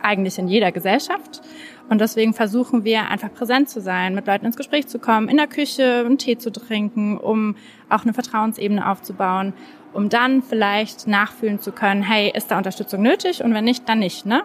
eigentlich 0.01 0.37
in 0.37 0.47
jeder 0.47 0.71
Gesellschaft. 0.71 1.41
Und 1.89 2.01
deswegen 2.01 2.33
versuchen 2.33 2.83
wir 2.83 3.09
einfach 3.09 3.33
präsent 3.33 3.69
zu 3.69 3.79
sein, 3.79 4.13
mit 4.13 4.27
Leuten 4.27 4.45
ins 4.45 4.57
Gespräch 4.57 4.87
zu 4.87 4.99
kommen, 4.99 5.29
in 5.29 5.37
der 5.37 5.47
Küche 5.47 6.03
einen 6.05 6.17
Tee 6.17 6.37
zu 6.37 6.51
trinken, 6.51 7.17
um 7.17 7.55
auch 7.89 8.03
eine 8.03 8.13
Vertrauensebene 8.13 8.89
aufzubauen, 8.89 9.53
um 9.93 10.09
dann 10.09 10.43
vielleicht 10.43 11.07
nachfühlen 11.07 11.59
zu 11.59 11.71
können, 11.71 12.03
hey, 12.03 12.31
ist 12.35 12.51
da 12.51 12.57
Unterstützung 12.57 13.01
nötig? 13.01 13.43
Und 13.43 13.53
wenn 13.53 13.63
nicht, 13.63 13.87
dann 13.87 13.99
nicht, 13.99 14.25
ne? 14.25 14.43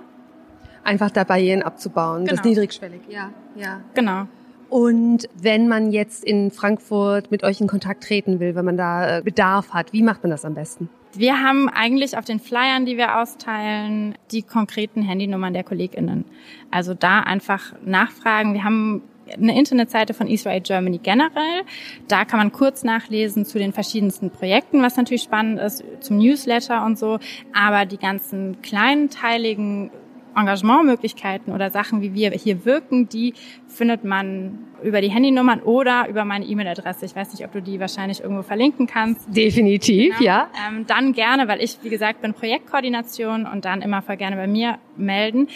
Einfach 0.84 1.10
da 1.10 1.24
Barrieren 1.24 1.62
abzubauen, 1.62 2.24
genau. 2.24 2.36
das 2.36 2.44
niedrigschwellig, 2.44 3.02
ja, 3.08 3.30
ja. 3.54 3.80
Genau. 3.94 4.26
Und 4.72 5.28
wenn 5.34 5.68
man 5.68 5.92
jetzt 5.92 6.24
in 6.24 6.50
Frankfurt 6.50 7.30
mit 7.30 7.44
euch 7.44 7.60
in 7.60 7.66
Kontakt 7.66 8.04
treten 8.04 8.40
will, 8.40 8.54
wenn 8.54 8.64
man 8.64 8.78
da 8.78 9.18
äh, 9.18 9.22
Bedarf 9.22 9.74
hat, 9.74 9.92
wie 9.92 10.02
macht 10.02 10.22
man 10.22 10.30
das 10.30 10.46
am 10.46 10.54
besten? 10.54 10.88
Wir 11.12 11.42
haben 11.42 11.68
eigentlich 11.68 12.16
auf 12.16 12.24
den 12.24 12.40
Flyern, 12.40 12.86
die 12.86 12.96
wir 12.96 13.18
austeilen, 13.18 14.14
die 14.30 14.40
konkreten 14.40 15.02
Handynummern 15.02 15.52
der 15.52 15.62
KollegInnen. 15.62 16.24
Also 16.70 16.94
da 16.94 17.20
einfach 17.20 17.74
nachfragen. 17.84 18.54
Wir 18.54 18.64
haben 18.64 19.02
eine 19.30 19.58
Internetseite 19.58 20.14
von 20.14 20.26
Israel 20.26 20.62
Germany 20.62 20.96
generell. 21.02 21.64
Da 22.08 22.24
kann 22.24 22.38
man 22.38 22.50
kurz 22.50 22.82
nachlesen 22.82 23.44
zu 23.44 23.58
den 23.58 23.74
verschiedensten 23.74 24.30
Projekten, 24.30 24.80
was 24.80 24.96
natürlich 24.96 25.22
spannend 25.22 25.60
ist, 25.60 25.84
zum 26.00 26.16
Newsletter 26.16 26.82
und 26.86 26.98
so. 26.98 27.18
Aber 27.52 27.84
die 27.84 27.98
ganzen 27.98 28.62
kleinteiligen 28.62 29.90
Engagementmöglichkeiten 30.36 31.52
oder 31.52 31.70
Sachen, 31.70 32.02
wie 32.02 32.14
wir 32.14 32.30
hier 32.30 32.64
wirken, 32.64 33.08
die 33.08 33.34
findet 33.66 34.04
man 34.04 34.58
über 34.82 35.00
die 35.00 35.08
Handynummern 35.08 35.60
oder 35.60 36.08
über 36.08 36.24
meine 36.24 36.44
E-Mail-Adresse. 36.44 37.04
Ich 37.04 37.14
weiß 37.14 37.32
nicht, 37.32 37.44
ob 37.44 37.52
du 37.52 37.62
die 37.62 37.78
wahrscheinlich 37.80 38.20
irgendwo 38.20 38.42
verlinken 38.42 38.86
kannst. 38.86 39.34
Definitiv, 39.34 40.18
genau. 40.18 40.26
ja. 40.26 40.50
Ähm, 40.68 40.86
dann 40.86 41.12
gerne, 41.12 41.48
weil 41.48 41.62
ich, 41.62 41.78
wie 41.82 41.88
gesagt, 41.88 42.22
bin 42.22 42.34
Projektkoordination 42.34 43.46
und 43.46 43.64
dann 43.64 43.82
immer 43.82 44.02
voll 44.02 44.16
gerne 44.16 44.36
bei 44.36 44.46
mir 44.46 44.78
melden 44.96 45.48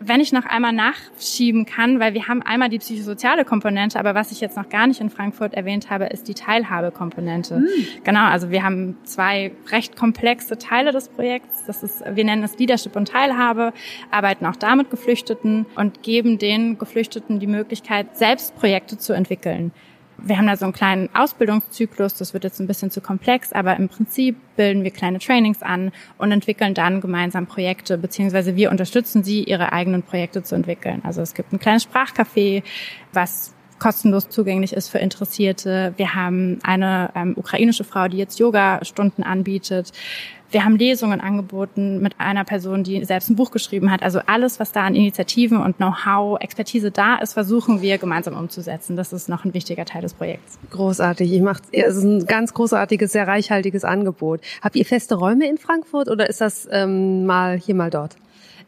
wenn 0.00 0.20
ich 0.20 0.32
noch 0.32 0.46
einmal 0.46 0.72
nachschieben 0.72 1.66
kann, 1.66 2.00
weil 2.00 2.14
wir 2.14 2.26
haben 2.26 2.42
einmal 2.42 2.70
die 2.70 2.78
psychosoziale 2.78 3.44
Komponente, 3.44 3.98
aber 3.98 4.14
was 4.14 4.32
ich 4.32 4.40
jetzt 4.40 4.56
noch 4.56 4.68
gar 4.70 4.86
nicht 4.86 5.00
in 5.00 5.10
Frankfurt 5.10 5.52
erwähnt 5.52 5.90
habe, 5.90 6.06
ist 6.06 6.26
die 6.26 6.34
Teilhabekomponente. 6.34 7.58
Mhm. 7.58 7.68
Genau, 8.02 8.24
also 8.24 8.50
wir 8.50 8.62
haben 8.64 8.96
zwei 9.04 9.52
recht 9.70 9.96
komplexe 9.96 10.56
Teile 10.56 10.92
des 10.92 11.08
Projekts. 11.08 11.64
Das 11.66 11.82
ist, 11.82 12.02
wir 12.14 12.24
nennen 12.24 12.42
es 12.42 12.58
Leadership 12.58 12.96
und 12.96 13.08
Teilhabe, 13.08 13.74
arbeiten 14.10 14.46
auch 14.46 14.56
da 14.56 14.74
mit 14.74 14.90
Geflüchteten 14.90 15.66
und 15.76 16.02
geben 16.02 16.38
den 16.38 16.78
Geflüchteten 16.78 17.38
die 17.38 17.46
Möglichkeit, 17.46 18.16
selbst 18.16 18.56
Projekte 18.56 18.96
zu 18.96 19.12
entwickeln 19.12 19.72
wir 20.22 20.36
haben 20.36 20.46
da 20.46 20.56
so 20.56 20.64
einen 20.64 20.72
kleinen 20.72 21.08
Ausbildungszyklus, 21.14 22.14
das 22.14 22.34
wird 22.34 22.44
jetzt 22.44 22.60
ein 22.60 22.66
bisschen 22.66 22.90
zu 22.90 23.00
komplex, 23.00 23.52
aber 23.52 23.76
im 23.76 23.88
Prinzip 23.88 24.36
bilden 24.56 24.84
wir 24.84 24.90
kleine 24.90 25.18
Trainings 25.18 25.62
an 25.62 25.92
und 26.18 26.32
entwickeln 26.32 26.74
dann 26.74 27.00
gemeinsam 27.00 27.46
Projekte, 27.46 27.98
beziehungsweise 27.98 28.56
wir 28.56 28.70
unterstützen 28.70 29.22
sie, 29.22 29.44
ihre 29.44 29.72
eigenen 29.72 30.02
Projekte 30.02 30.42
zu 30.42 30.54
entwickeln. 30.54 31.02
Also 31.04 31.22
es 31.22 31.34
gibt 31.34 31.52
ein 31.52 31.58
kleines 31.58 31.86
Sprachcafé, 31.86 32.62
was 33.12 33.54
kostenlos 33.80 34.28
zugänglich 34.28 34.72
ist 34.72 34.88
für 34.88 34.98
Interessierte. 34.98 35.94
Wir 35.96 36.14
haben 36.14 36.60
eine 36.62 37.10
ähm, 37.16 37.34
ukrainische 37.36 37.82
Frau, 37.82 38.06
die 38.06 38.18
jetzt 38.18 38.38
Yoga-Stunden 38.38 39.24
anbietet. 39.24 39.92
Wir 40.52 40.64
haben 40.64 40.76
Lesungen 40.76 41.20
angeboten 41.20 42.00
mit 42.00 42.14
einer 42.18 42.44
Person, 42.44 42.82
die 42.82 43.04
selbst 43.04 43.30
ein 43.30 43.36
Buch 43.36 43.52
geschrieben 43.52 43.90
hat. 43.90 44.02
Also 44.02 44.20
alles, 44.26 44.58
was 44.58 44.72
da 44.72 44.82
an 44.82 44.96
Initiativen 44.96 45.58
und 45.58 45.76
Know-how, 45.76 46.40
Expertise 46.40 46.90
da 46.90 47.16
ist, 47.16 47.34
versuchen 47.34 47.82
wir 47.82 47.98
gemeinsam 47.98 48.36
umzusetzen. 48.36 48.96
Das 48.96 49.12
ist 49.12 49.28
noch 49.28 49.44
ein 49.44 49.54
wichtiger 49.54 49.84
Teil 49.84 50.02
des 50.02 50.14
Projekts. 50.14 50.58
Großartig. 50.70 51.32
Ich 51.32 51.40
mache, 51.40 51.62
es 51.70 51.96
ist 51.96 52.02
ein 52.02 52.26
ganz 52.26 52.52
großartiges, 52.52 53.12
sehr 53.12 53.28
reichhaltiges 53.28 53.84
Angebot. 53.84 54.40
Habt 54.60 54.74
ihr 54.74 54.84
feste 54.84 55.14
Räume 55.14 55.48
in 55.48 55.56
Frankfurt 55.56 56.08
oder 56.08 56.28
ist 56.28 56.40
das 56.40 56.68
ähm, 56.72 57.26
mal 57.26 57.56
hier, 57.56 57.76
mal 57.76 57.90
dort? 57.90 58.16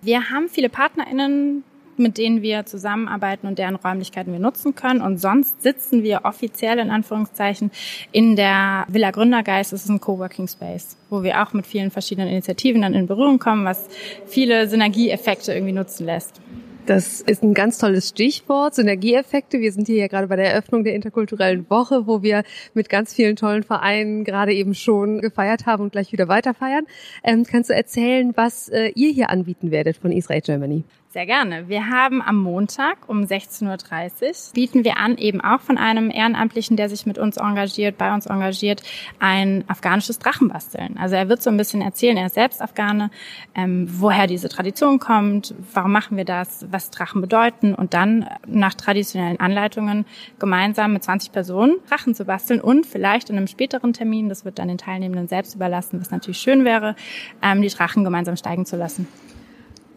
Wir 0.02 0.30
haben 0.30 0.48
viele 0.48 0.68
PartnerInnen, 0.68 1.64
mit 1.98 2.18
denen 2.18 2.42
wir 2.42 2.66
zusammenarbeiten 2.66 3.46
und 3.46 3.58
deren 3.58 3.76
Räumlichkeiten 3.76 4.32
wir 4.32 4.40
nutzen 4.40 4.74
können. 4.74 5.00
Und 5.00 5.18
sonst 5.18 5.62
sitzen 5.62 6.02
wir 6.02 6.24
offiziell 6.24 6.78
in 6.78 6.90
Anführungszeichen 6.90 7.70
in 8.12 8.36
der 8.36 8.86
Villa 8.88 9.10
Gründergeist. 9.10 9.72
Das 9.72 9.84
ist 9.84 9.88
ein 9.90 10.00
Coworking 10.00 10.48
Space, 10.48 10.96
wo 11.10 11.22
wir 11.22 11.42
auch 11.42 11.52
mit 11.52 11.66
vielen 11.66 11.90
verschiedenen 11.90 12.28
Initiativen 12.28 12.82
dann 12.82 12.94
in 12.94 13.06
Berührung 13.06 13.38
kommen, 13.38 13.64
was 13.64 13.88
viele 14.26 14.68
Synergieeffekte 14.68 15.52
irgendwie 15.52 15.72
nutzen 15.72 16.06
lässt. 16.06 16.40
Das 16.86 17.20
ist 17.20 17.44
ein 17.44 17.54
ganz 17.54 17.78
tolles 17.78 18.08
Stichwort, 18.08 18.74
Synergieeffekte. 18.74 19.60
Wir 19.60 19.70
sind 19.70 19.86
hier 19.86 19.98
ja 19.98 20.08
gerade 20.08 20.26
bei 20.26 20.34
der 20.34 20.50
Eröffnung 20.52 20.82
der 20.82 20.96
interkulturellen 20.96 21.70
Woche, 21.70 22.08
wo 22.08 22.24
wir 22.24 22.42
mit 22.74 22.88
ganz 22.88 23.14
vielen 23.14 23.36
tollen 23.36 23.62
Vereinen 23.62 24.24
gerade 24.24 24.52
eben 24.52 24.74
schon 24.74 25.20
gefeiert 25.20 25.66
haben 25.66 25.84
und 25.84 25.92
gleich 25.92 26.10
wieder 26.10 26.26
weiter 26.26 26.54
feiern. 26.54 26.84
Ähm, 27.22 27.44
kannst 27.44 27.70
du 27.70 27.74
erzählen, 27.74 28.32
was 28.34 28.68
äh, 28.68 28.90
ihr 28.96 29.12
hier 29.12 29.30
anbieten 29.30 29.70
werdet 29.70 29.96
von 29.96 30.10
Israel 30.10 30.40
Germany? 30.40 30.82
Sehr 31.12 31.26
gerne. 31.26 31.68
Wir 31.68 31.90
haben 31.90 32.22
am 32.22 32.38
Montag 32.38 32.96
um 33.06 33.20
16.30 33.20 34.22
Uhr 34.22 34.52
bieten 34.54 34.82
wir 34.82 34.96
an, 34.96 35.18
eben 35.18 35.42
auch 35.42 35.60
von 35.60 35.76
einem 35.76 36.10
Ehrenamtlichen, 36.10 36.78
der 36.78 36.88
sich 36.88 37.04
mit 37.04 37.18
uns 37.18 37.36
engagiert, 37.36 37.98
bei 37.98 38.14
uns 38.14 38.24
engagiert, 38.24 38.82
ein 39.18 39.62
afghanisches 39.68 40.18
Drachenbasteln. 40.20 40.96
Also 40.96 41.16
er 41.16 41.28
wird 41.28 41.42
so 41.42 41.50
ein 41.50 41.58
bisschen 41.58 41.82
erzählen, 41.82 42.16
er 42.16 42.26
ist 42.28 42.36
selbst 42.36 42.62
Afghane, 42.62 43.10
ähm, 43.54 43.88
woher 43.90 44.26
diese 44.26 44.48
Tradition 44.48 45.00
kommt, 45.00 45.54
warum 45.74 45.92
machen 45.92 46.16
wir 46.16 46.24
das, 46.24 46.64
was 46.70 46.88
Drachen 46.88 47.20
bedeuten 47.20 47.74
und 47.74 47.92
dann 47.92 48.26
nach 48.46 48.72
traditionellen 48.72 49.38
Anleitungen 49.38 50.06
gemeinsam 50.38 50.94
mit 50.94 51.04
20 51.04 51.30
Personen 51.30 51.74
Drachen 51.90 52.14
zu 52.14 52.24
basteln 52.24 52.58
und 52.58 52.86
vielleicht 52.86 53.28
in 53.28 53.36
einem 53.36 53.48
späteren 53.48 53.92
Termin, 53.92 54.30
das 54.30 54.46
wird 54.46 54.58
dann 54.58 54.68
den 54.68 54.78
Teilnehmenden 54.78 55.28
selbst 55.28 55.54
überlassen, 55.56 56.00
was 56.00 56.10
natürlich 56.10 56.38
schön 56.38 56.64
wäre, 56.64 56.96
ähm, 57.42 57.60
die 57.60 57.68
Drachen 57.68 58.02
gemeinsam 58.02 58.36
steigen 58.36 58.64
zu 58.64 58.76
lassen. 58.76 59.06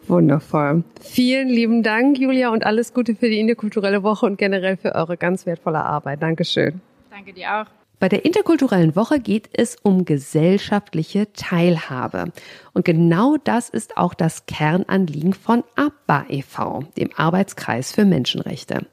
Wundervoll. 0.08 0.84
Vielen 1.00 1.48
lieben 1.48 1.82
Dank, 1.82 2.18
Julia, 2.18 2.50
und 2.50 2.64
alles 2.64 2.94
Gute 2.94 3.14
für 3.14 3.28
die 3.28 3.40
interkulturelle 3.40 4.02
Woche 4.02 4.26
und 4.26 4.38
generell 4.38 4.76
für 4.76 4.94
eure 4.94 5.16
ganz 5.16 5.46
wertvolle 5.46 5.84
Arbeit. 5.84 6.22
Dankeschön. 6.22 6.80
Danke 7.10 7.32
dir 7.32 7.46
auch. 7.60 7.66
Bei 7.98 8.10
der 8.10 8.26
interkulturellen 8.26 8.94
Woche 8.94 9.20
geht 9.20 9.48
es 9.54 9.76
um 9.82 10.04
gesellschaftliche 10.04 11.32
Teilhabe. 11.32 12.30
Und 12.74 12.84
genau 12.84 13.36
das 13.42 13.70
ist 13.70 13.96
auch 13.96 14.12
das 14.12 14.44
Kernanliegen 14.44 15.32
von 15.32 15.64
ABBA 15.76 16.26
e.V., 16.28 16.84
dem 16.98 17.08
Arbeitskreis 17.16 17.92
für 17.92 18.04
Menschenrechte. 18.04 18.86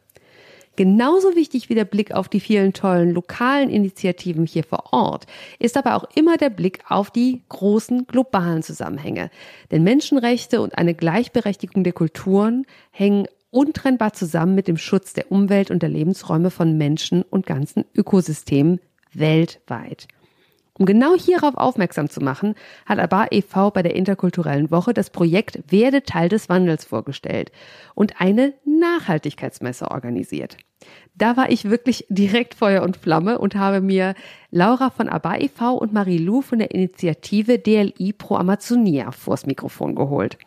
Genauso 0.76 1.36
wichtig 1.36 1.70
wie 1.70 1.76
der 1.76 1.86
Blick 1.86 2.14
auf 2.14 2.30
die 2.30 2.40
vielen 2.40 2.74
tollen 2.74 3.14
lokalen 3.14 3.70
Initiativen 3.70 4.48
hier 4.48 4.64
vor 4.64 4.92
Ort 4.92 5.28
ist 5.60 5.78
aber 5.78 5.96
auch 5.96 6.06
immer 6.16 6.38
der 6.38 6.50
Blick 6.50 6.80
auf 6.90 7.12
die 7.12 7.44
großen 7.50 8.08
globalen 8.08 8.64
Zusammenhänge. 8.64 9.30
Denn 9.70 9.84
Menschenrechte 9.84 10.62
und 10.62 10.78
eine 10.78 10.96
Gleichberechtigung 10.96 11.84
der 11.84 11.94
Kulturen 11.94 12.66
hängen 12.90 13.28
untrennbar 13.52 14.14
zusammen 14.14 14.56
mit 14.56 14.68
dem 14.68 14.78
Schutz 14.78 15.14
der 15.14 15.32
Umwelt 15.32 15.70
und 15.70 15.84
der 15.84 15.90
Lebensräume 15.90 16.50
von 16.50 16.76
Menschen 16.76 17.22
und 17.22 17.46
ganzen 17.46 17.86
Ökosystemen 17.94 18.80
weltweit. 19.14 20.08
Um 20.80 20.88
genau 20.88 21.16
hierauf 21.16 21.56
aufmerksam 21.56 22.10
zu 22.10 22.20
machen, 22.20 22.56
hat 22.88 22.98
ABBA 22.98 23.28
e.V. 23.30 23.70
bei 23.70 23.84
der 23.84 23.96
interkulturellen 23.96 24.72
Woche 24.72 24.94
das 24.94 25.12
Projekt 25.12 25.72
Werde 25.72 26.02
Teil 26.02 26.30
des 26.30 26.50
Wandels 26.50 26.84
vorgestellt 26.86 27.52
und 27.94 28.20
eine 28.20 28.54
Nachhaltigkeitsmesse 28.66 29.92
organisiert. 29.92 30.58
Da 31.16 31.38
war 31.38 31.52
ich 31.52 31.70
wirklich 31.70 32.06
direkt 32.10 32.56
Feuer 32.56 32.82
und 32.82 32.98
Flamme 32.98 33.38
und 33.38 33.56
habe 33.56 33.82
mir 33.82 34.16
Laura 34.50 34.90
von 34.90 35.10
ABBA 35.10 35.38
e.V. 35.38 35.76
und 35.76 35.94
Marie-Lou 35.94 36.42
von 36.42 36.58
der 36.58 36.72
Initiative 36.72 37.60
DLI 37.60 38.14
Pro 38.14 38.36
Amazonia 38.36 39.12
vors 39.12 39.46
Mikrofon 39.46 39.94
geholt. 39.94 40.40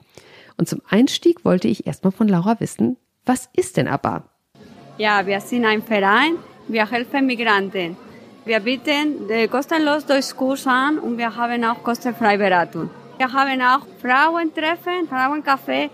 Und 0.57 0.69
zum 0.69 0.83
Einstieg 0.89 1.45
wollte 1.45 1.69
ich 1.69 1.87
erstmal 1.87 2.13
von 2.13 2.27
Laura 2.27 2.59
wissen, 2.59 2.97
was 3.25 3.49
ist 3.55 3.77
denn 3.77 3.87
ABBA? 3.87 4.29
Ja, 4.99 5.25
wir 5.27 5.41
sind 5.41 5.65
ein 5.65 5.83
Verein, 5.83 6.35
wir 6.67 6.91
helfen 6.91 7.27
Migranten. 7.27 7.97
Wir 8.47 8.61
bieten 8.61 9.27
kostenlos 9.51 10.07
Deutschkurs 10.07 10.69
an 10.69 11.01
und 11.01 11.19
wir 11.19 11.35
haben 11.35 11.65
auch 11.65 11.83
kostenfreie 11.83 12.39
Beratung. 12.39 12.89
Wir 13.19 13.33
haben 13.33 13.61
auch 13.61 13.85
Frauentreffen, 14.01 15.09
Frauencafé, 15.11 15.91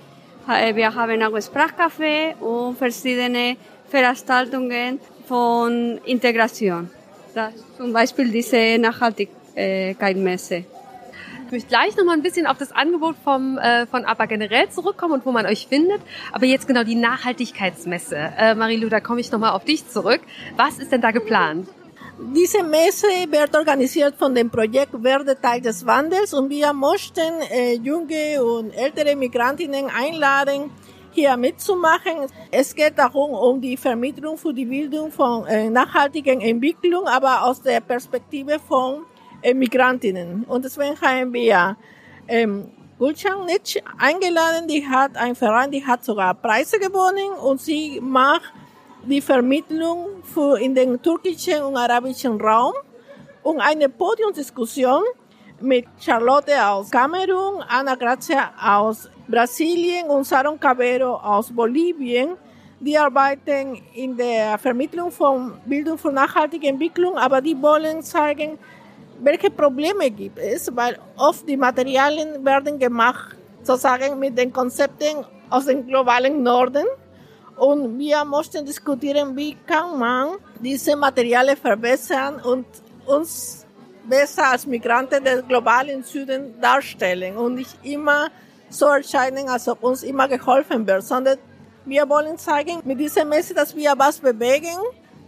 wir 0.75 0.95
haben 0.95 1.23
auch 1.23 1.33
Sprachcafé 1.38 2.37
und 2.41 2.77
verschiedene 2.77 3.57
Veranstaltungen 3.88 5.01
von 5.27 5.99
Integration. 6.05 6.91
Das 7.35 7.55
zum 7.79 7.91
Beispiel 7.91 8.31
diese 8.31 8.79
Nachhaltigkeitsmesse. 8.79 10.67
Ich 11.47 11.53
möchte 11.53 11.69
gleich 11.69 11.97
noch 11.97 12.05
mal 12.05 12.12
ein 12.12 12.23
bisschen 12.23 12.47
auf 12.47 12.59
das 12.59 12.71
Angebot 12.73 13.17
vom, 13.25 13.57
äh, 13.57 13.87
von 13.87 14.05
ABBA 14.05 14.27
generell 14.27 14.69
zurückkommen 14.69 15.15
und 15.15 15.25
wo 15.25 15.33
man 15.33 15.47
euch 15.47 15.69
findet. 15.69 16.03
Aber 16.33 16.45
jetzt 16.45 16.67
genau 16.67 16.85
die 16.85 16.97
Nachhaltigkeitsmesse. 16.97 18.17
Äh, 18.17 18.55
Marilu, 18.55 18.91
da 18.91 19.01
komme 19.01 19.21
ich 19.21 19.33
noch 19.33 19.38
mal 19.38 19.53
auf 19.53 19.65
dich 19.65 19.88
zurück. 19.88 20.21
Was 20.57 20.79
ist 20.79 20.93
denn 20.93 21.01
da 21.01 21.12
geplant? 21.12 21.69
Diese 22.31 22.63
Messe 22.63 23.09
wird 23.31 23.57
organisiert 23.57 24.15
von 24.17 24.33
dem 24.33 24.49
Projekt 24.49 24.93
Werde 25.03 25.39
Teil 25.41 25.61
des 25.61 25.85
Wandels 25.85 26.33
und 26.33 26.49
wir 26.51 26.73
möchten 26.73 27.41
äh, 27.51 27.75
junge 27.75 28.43
und 28.45 28.71
ältere 28.71 29.17
Migrantinnen 29.17 29.87
einladen, 29.91 30.71
hier 31.11 31.37
mitzumachen. 31.37 32.29
Es 32.53 32.77
geht 32.77 32.97
darum, 32.97 33.33
um 33.33 33.61
die 33.61 33.77
Vermittlung 33.77 34.39
für 34.39 34.55
die 34.55 34.65
Bildung 34.65 35.11
von 35.11 35.47
äh, 35.47 35.69
nachhaltigen 35.69 36.41
Entwicklung, 36.41 37.09
aber 37.09 37.43
aus 37.43 37.61
der 37.61 37.81
Perspektive 37.81 38.61
von 38.61 39.03
äh, 39.43 39.53
Migrantinnen. 39.53 40.45
Und 40.45 40.65
deswegen 40.65 41.01
haben 41.01 41.33
wir 41.33 41.77
ähm, 42.29 42.71
Gulcan 43.01 43.47
Nitsch 43.47 43.79
eingeladen, 43.99 44.69
die 44.69 44.87
hat 44.87 45.17
ein 45.17 45.35
Verein, 45.35 45.73
die 45.73 45.85
hat 45.85 46.05
sogar 46.05 46.35
Preise 46.35 46.79
gewonnen 46.79 47.33
und 47.43 47.61
sie 47.61 48.01
macht 48.01 48.53
die 49.05 49.21
Vermittlung 49.21 50.23
für 50.23 50.59
in 50.59 50.75
den 50.75 51.01
türkischen 51.03 51.62
und 51.62 51.77
arabischen 51.77 52.41
Raum 52.41 52.73
und 53.43 53.61
eine 53.61 53.88
Podiumsdiskussion 53.88 55.03
mit 55.61 55.87
Charlotte 55.99 56.53
aus 56.65 56.91
Kamerun, 56.91 57.62
Ana 57.69 57.95
Grazia 57.95 58.53
aus 58.61 59.09
Brasilien 59.27 60.09
und 60.09 60.25
Saron 60.25 60.59
Cabero 60.59 61.17
aus 61.17 61.51
Bolivien. 61.53 62.37
Die 62.81 62.99
arbeiten 62.99 63.81
in 63.95 64.17
der 64.17 64.59
Vermittlung 64.59 65.11
von 65.11 65.55
Bildung 65.67 65.99
für 65.99 66.12
nachhaltige 66.12 66.69
Entwicklung, 66.69 67.17
aber 67.17 67.41
die 67.41 67.61
wollen 67.61 68.03
zeigen, 68.03 68.59
welche 69.21 69.51
Probleme 69.51 70.11
gibt 70.11 70.38
es, 70.38 70.75
weil 70.75 70.99
oft 71.17 71.49
die 71.49 71.57
Materialien 71.57 72.45
werden 72.45 72.79
gemacht, 72.79 73.37
sozusagen 73.62 74.19
mit 74.19 74.37
den 74.37 74.53
Konzepten 74.53 75.25
aus 75.49 75.67
dem 75.67 75.87
globalen 75.87 76.43
Norden. 76.43 76.87
Und 77.57 77.99
wir 77.99 78.25
mussten 78.25 78.65
diskutieren, 78.65 79.37
wie 79.37 79.57
kann 79.67 79.99
man 79.99 80.37
diese 80.61 80.97
Materialien 80.97 81.57
verbessern 81.57 82.41
und 82.41 82.67
uns 83.07 83.67
besser 84.09 84.51
als 84.51 84.67
Migranten 84.67 85.23
des 85.25 85.47
globalen 85.47 86.03
Süden 86.03 86.61
darstellen. 86.61 87.37
Und 87.37 87.55
nicht 87.57 87.77
immer 87.83 88.29
so 88.69 88.87
erscheinen, 88.87 89.49
als 89.49 89.69
ob 89.69 89.83
uns 89.83 90.03
immer 90.03 90.29
geholfen 90.29 90.87
wird, 90.87 91.05
sondern 91.05 91.38
wir 91.85 92.09
wollen 92.09 92.38
zeigen 92.38 92.81
mit 92.85 92.99
dieser 92.99 93.25
Messe, 93.25 93.55
dass 93.55 93.75
wir 93.75 93.93
was 93.97 94.19
bewegen, 94.19 94.79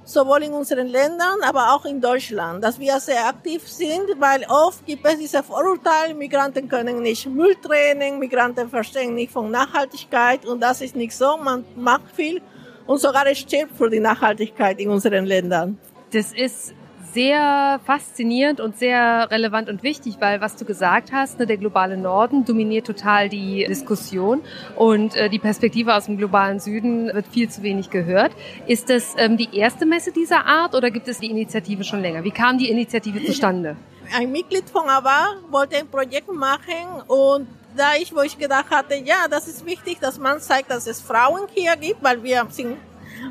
sowohl 0.05 0.43
in 0.45 0.53
unseren 0.53 0.87
Ländern, 0.87 1.40
aber 1.43 1.75
auch 1.75 1.85
in 1.85 2.01
Deutschland, 2.01 2.62
dass 2.62 2.79
wir 2.79 3.01
sehr 3.01 3.27
aktiv 3.27 3.67
sind, 3.67 4.09
weil 4.19 4.45
oft 4.49 4.85
gibt 4.87 5.07
es 5.07 5.19
diese 5.19 5.43
Vorurteile, 5.43 6.14
Migranten 6.14 6.69
können 6.69 7.03
nicht 7.03 7.27
Müll 7.27 7.57
trennen, 7.57 8.19
Migranten 8.19 8.69
verstehen 8.69 9.14
nicht 9.14 9.33
von 9.33 9.51
Nachhaltigkeit 9.51 10.45
und 10.45 10.61
das 10.61 10.81
ist 10.81 10.95
nicht 10.95 11.17
so, 11.17 11.37
man 11.37 11.64
macht 11.77 12.11
viel 12.14 12.43
und 12.87 12.99
sogar 12.99 13.27
es 13.27 13.38
stirbt 13.38 13.77
für 13.77 13.88
die 13.88 14.01
Nachhaltigkeit 14.01 14.79
in 14.79 14.90
unseren 14.90 15.25
Ländern. 15.25 15.79
Das 16.12 16.33
ist 16.33 16.75
sehr 17.14 17.81
faszinierend 17.87 18.61
und 18.61 18.77
sehr 18.77 19.31
relevant 19.31 19.68
und 19.68 19.83
wichtig, 19.83 20.16
weil 20.18 20.40
was 20.40 20.57
du 20.57 20.64
gesagt 20.64 21.12
hast, 21.12 21.38
ne, 21.38 21.46
der 21.46 21.57
globale 21.57 21.96
Norden 21.96 22.44
dominiert 22.44 22.87
total 22.87 23.29
die 23.29 23.64
Diskussion 23.68 24.42
und 24.77 25.14
äh, 25.14 25.31
die 25.31 25.38
Perspektive 25.38 25.94
aus 25.94 26.07
dem 26.07 26.18
globalen 26.18 26.59
Süden 26.59 27.07
wird 27.07 27.27
viel 27.29 27.48
zu 27.48 27.62
wenig 27.62 27.88
gehört. 27.90 28.33
Ist 28.66 28.90
das 28.90 29.14
ähm, 29.16 29.37
die 29.37 29.57
erste 29.57 29.87
Messe 29.87 30.12
dieser 30.12 30.44
Art 30.44 30.74
oder 30.74 30.90
gibt 30.90 31.09
es 31.09 31.18
die 31.20 31.31
Initiative 31.31 31.85
schon 31.85 32.00
länger? 32.00 32.24
Wie 32.24 32.33
kam 32.33 32.59
die 32.59 32.68
Initiative 32.68 33.24
zustande? 33.24 33.77
Ein 34.14 34.33
Mitglied 34.33 34.68
von 34.68 34.88
AWA 34.88 35.37
wollte 35.50 35.77
ein 35.77 35.88
Projekt 35.88 36.31
machen 36.31 37.00
und 37.07 37.46
da 37.77 37.94
ich, 37.98 38.14
wo 38.14 38.20
ich 38.22 38.38
gedacht 38.38 38.70
hatte, 38.70 38.96
ja, 38.96 39.27
das 39.31 39.48
ist 39.48 39.64
wichtig, 39.64 39.98
dass 40.00 40.18
man 40.18 40.40
zeigt, 40.40 40.70
dass 40.70 40.87
es 40.87 41.00
Frauen 41.00 41.46
hier 41.55 41.77
gibt, 41.77 42.03
weil 42.03 42.22
wir 42.22 42.46
sind 42.50 42.77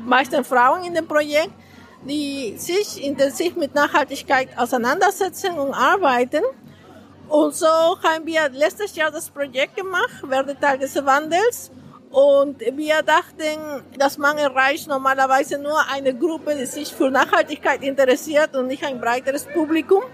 meistens 0.04 0.48
Frauen 0.48 0.84
in 0.84 0.94
dem 0.94 1.06
Projekt 1.06 1.52
die 2.06 2.54
sich 2.58 3.02
intensiv 3.02 3.56
mit 3.56 3.74
Nachhaltigkeit 3.74 4.48
auseinandersetzen 4.56 5.58
und 5.58 5.72
arbeiten. 5.72 6.42
Und 7.28 7.54
so 7.54 7.66
haben 7.66 8.26
wir 8.26 8.48
letztes 8.50 8.94
Jahr 8.94 9.10
das 9.10 9.30
Projekt 9.30 9.76
gemacht, 9.76 10.28
werde 10.28 10.58
Teil 10.58 10.78
des 10.78 10.94
Wandels. 11.04 11.70
Und 12.10 12.60
wir 12.60 13.02
dachten, 13.02 13.82
dass 13.98 14.18
man 14.18 14.38
erreicht 14.38 14.86
normalerweise 14.86 15.58
nur 15.58 15.78
eine 15.90 16.14
Gruppe, 16.14 16.54
die 16.54 16.66
sich 16.66 16.94
für 16.94 17.10
Nachhaltigkeit 17.10 17.82
interessiert 17.82 18.54
und 18.54 18.68
nicht 18.68 18.84
ein 18.84 19.00
breiteres 19.00 19.44
Publikum. 19.46 20.04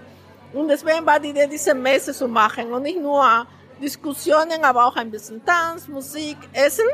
Und 0.53 0.67
deswegen 0.67 1.05
war 1.05 1.19
die 1.19 1.29
Idee, 1.29 1.47
diese 1.47 1.73
Messe 1.75 2.13
zu 2.13 2.27
machen 2.27 2.73
und 2.73 2.83
nicht 2.83 2.99
nur 2.99 3.45
Diskussionen, 3.81 4.63
aber 4.63 4.85
auch 4.85 4.95
ein 4.95 5.11
bisschen 5.11 5.45
Tanz, 5.45 5.87
Musik, 5.87 6.37
Essen. 6.53 6.85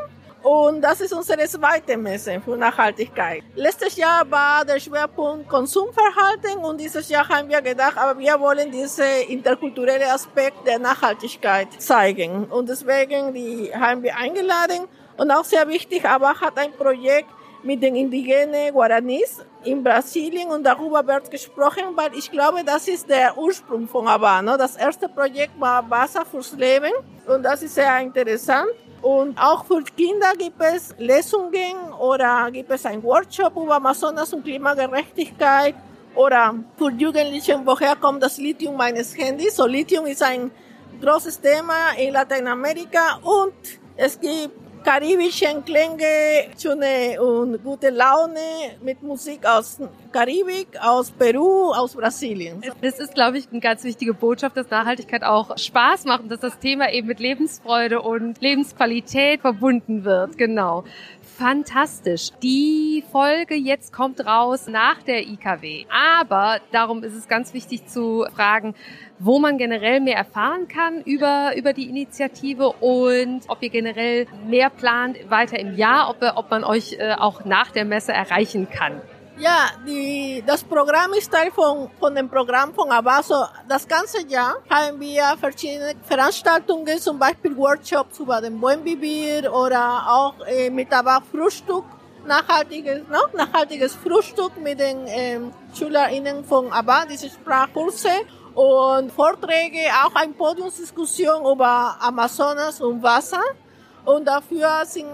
Und 0.47 0.79
das 0.79 1.01
ist 1.01 1.11
unsere 1.11 1.45
zweite 1.45 1.97
Messe 1.97 2.39
für 2.39 2.55
Nachhaltigkeit. 2.55 3.43
Letztes 3.55 3.97
Jahr 3.97 4.23
war 4.31 4.63
der 4.63 4.79
Schwerpunkt 4.79 5.49
Konsumverhalten 5.49 6.59
und 6.63 6.79
dieses 6.79 7.09
Jahr 7.09 7.27
haben 7.27 7.49
wir 7.49 7.61
gedacht, 7.61 7.97
aber 7.97 8.17
wir 8.17 8.39
wollen 8.39 8.71
diesen 8.71 9.27
interkulturellen 9.27 10.09
Aspekt 10.09 10.65
der 10.65 10.79
Nachhaltigkeit 10.79 11.67
zeigen. 11.79 12.45
Und 12.45 12.69
deswegen 12.69 13.33
die 13.33 13.69
haben 13.75 14.01
wir 14.01 14.15
eingeladen. 14.15 14.87
Und 15.17 15.31
auch 15.31 15.43
sehr 15.43 15.67
wichtig, 15.67 16.05
aber 16.05 16.29
hat 16.39 16.57
ein 16.57 16.71
Projekt 16.71 17.29
mit 17.63 17.83
den 17.83 17.97
indigenen 17.97 18.71
Guaranis 18.71 19.43
in 19.65 19.83
Brasilien 19.83 20.47
und 20.49 20.63
darüber 20.63 21.05
wird 21.05 21.29
gesprochen, 21.29 21.83
weil 21.95 22.15
ich 22.15 22.31
glaube, 22.31 22.63
das 22.63 22.87
ist 22.87 23.09
der 23.09 23.37
Ursprung 23.37 23.85
von 23.85 24.07
Habano. 24.07 24.55
Das 24.55 24.77
erste 24.77 25.09
Projekt 25.09 25.59
war 25.59 25.89
Wasser 25.89 26.23
fürs 26.23 26.53
Leben 26.53 26.93
und 27.25 27.43
das 27.43 27.63
ist 27.63 27.75
sehr 27.75 27.99
interessant. 27.99 28.69
Und 29.01 29.37
auch 29.37 29.65
für 29.65 29.83
Kinder 29.83 30.33
gibt 30.37 30.61
es 30.61 30.95
Lesungen 30.97 31.93
oder 31.99 32.49
gibt 32.51 32.71
es 32.71 32.85
einen 32.85 33.03
Workshop 33.03 33.55
über 33.55 33.75
Amazonas 33.75 34.33
und 34.33 34.43
Klimagerechtigkeit 34.43 35.75
oder 36.15 36.55
für 36.77 36.91
Jugendliche, 36.91 37.59
woher 37.63 37.95
kommt 37.95 38.23
das 38.23 38.37
Lithium 38.37 38.75
meines 38.75 39.15
Handys. 39.15 39.55
So 39.55 39.67
Lithium 39.67 40.07
ist 40.07 40.23
ein 40.23 40.49
großes 40.99 41.39
Thema 41.39 41.91
in 41.97 42.11
Lateinamerika 42.13 43.19
und 43.21 43.53
es 43.95 44.19
gibt 44.19 44.66
karibischen 44.83 45.63
Klänge, 45.65 46.49
schöne 46.61 47.21
und 47.21 47.63
gute 47.63 47.89
Laune 47.89 48.77
mit 48.81 49.01
Musik 49.03 49.45
aus 49.45 49.79
Karibik, 50.11 50.67
aus 50.81 51.11
Peru, 51.11 51.71
aus 51.71 51.95
Brasilien. 51.95 52.61
Das 52.81 52.99
ist, 52.99 53.13
glaube 53.13 53.37
ich, 53.37 53.47
eine 53.51 53.59
ganz 53.59 53.83
wichtige 53.83 54.13
Botschaft, 54.13 54.57
dass 54.57 54.69
Nachhaltigkeit 54.69 55.23
auch 55.23 55.57
Spaß 55.57 56.05
macht 56.05 56.23
und 56.23 56.29
dass 56.29 56.39
das 56.39 56.59
Thema 56.59 56.91
eben 56.91 57.07
mit 57.07 57.19
Lebensfreude 57.19 58.01
und 58.01 58.41
Lebensqualität 58.41 59.41
verbunden 59.41 60.03
wird. 60.03 60.37
Genau. 60.37 60.83
Fantastisch. 61.37 62.31
Die 62.41 63.03
Folge 63.11 63.53
jetzt 63.53 63.93
kommt 63.93 64.25
raus 64.25 64.65
nach 64.65 65.03
der 65.03 65.27
IKW. 65.27 65.85
Aber 65.91 66.59
darum 66.71 67.03
ist 67.03 67.13
es 67.13 67.27
ganz 67.27 67.53
wichtig 67.53 67.85
zu 67.85 68.25
fragen, 68.33 68.73
wo 69.19 69.37
man 69.37 69.59
generell 69.59 69.99
mehr 69.99 70.17
erfahren 70.17 70.67
kann 70.67 71.03
über, 71.03 71.51
über 71.55 71.73
die 71.73 71.89
Initiative 71.89 72.69
und 72.79 73.41
ob 73.49 73.61
ihr 73.61 73.69
generell 73.69 74.25
mehr 74.47 74.71
plant 74.71 75.29
weiter 75.29 75.59
im 75.59 75.75
Jahr, 75.75 76.09
ob, 76.09 76.23
ob 76.35 76.49
man 76.49 76.63
euch 76.63 76.97
äh, 76.97 77.13
auch 77.13 77.45
nach 77.45 77.69
der 77.69 77.85
Messe 77.85 78.13
erreichen 78.13 78.67
kann. 78.71 78.99
Ja, 79.39 79.69
die, 79.85 80.43
das 80.47 80.63
Programm 80.63 81.13
ist 81.13 81.31
Teil 81.31 81.51
von, 81.51 81.91
von 81.99 82.15
dem 82.15 82.27
Programm 82.27 82.73
von 82.73 82.89
Abaso. 82.91 83.45
Das 83.69 83.87
ganze 83.87 84.25
Jahr 84.25 84.55
haben 84.67 84.99
wir 84.99 85.35
verschiedene 85.39 85.93
Veranstaltungen, 86.01 86.99
zum 86.99 87.19
Beispiel 87.19 87.55
Workshops 87.55 88.17
über 88.17 88.41
den 88.41 88.59
Buen 88.59 88.83
Vivir 88.83 89.53
oder 89.53 90.07
auch 90.09 90.33
äh, 90.47 90.71
mit 90.71 90.89
Tabak-Frühstück, 90.89 91.83
nachhaltiges, 92.25 93.03
no? 93.11 93.19
nachhaltiges 93.37 93.93
Frühstück 93.93 94.57
mit 94.59 94.79
den 94.79 95.05
ähm, 95.05 95.53
SchülerInnen 95.77 96.43
von 96.43 96.73
ABA, 96.73 97.05
diese 97.05 97.29
Sprachkurse 97.29 98.09
und 98.55 99.11
Vorträge, 99.11 99.81
auch 100.03 100.15
eine 100.15 100.33
Podiumsdiskussion 100.33 101.45
über 101.45 101.95
Amazonas 101.99 102.81
und 102.81 103.03
Wasser. 103.03 103.43
Und 104.07 104.23
dafür 104.25 104.85
sind 104.85 105.05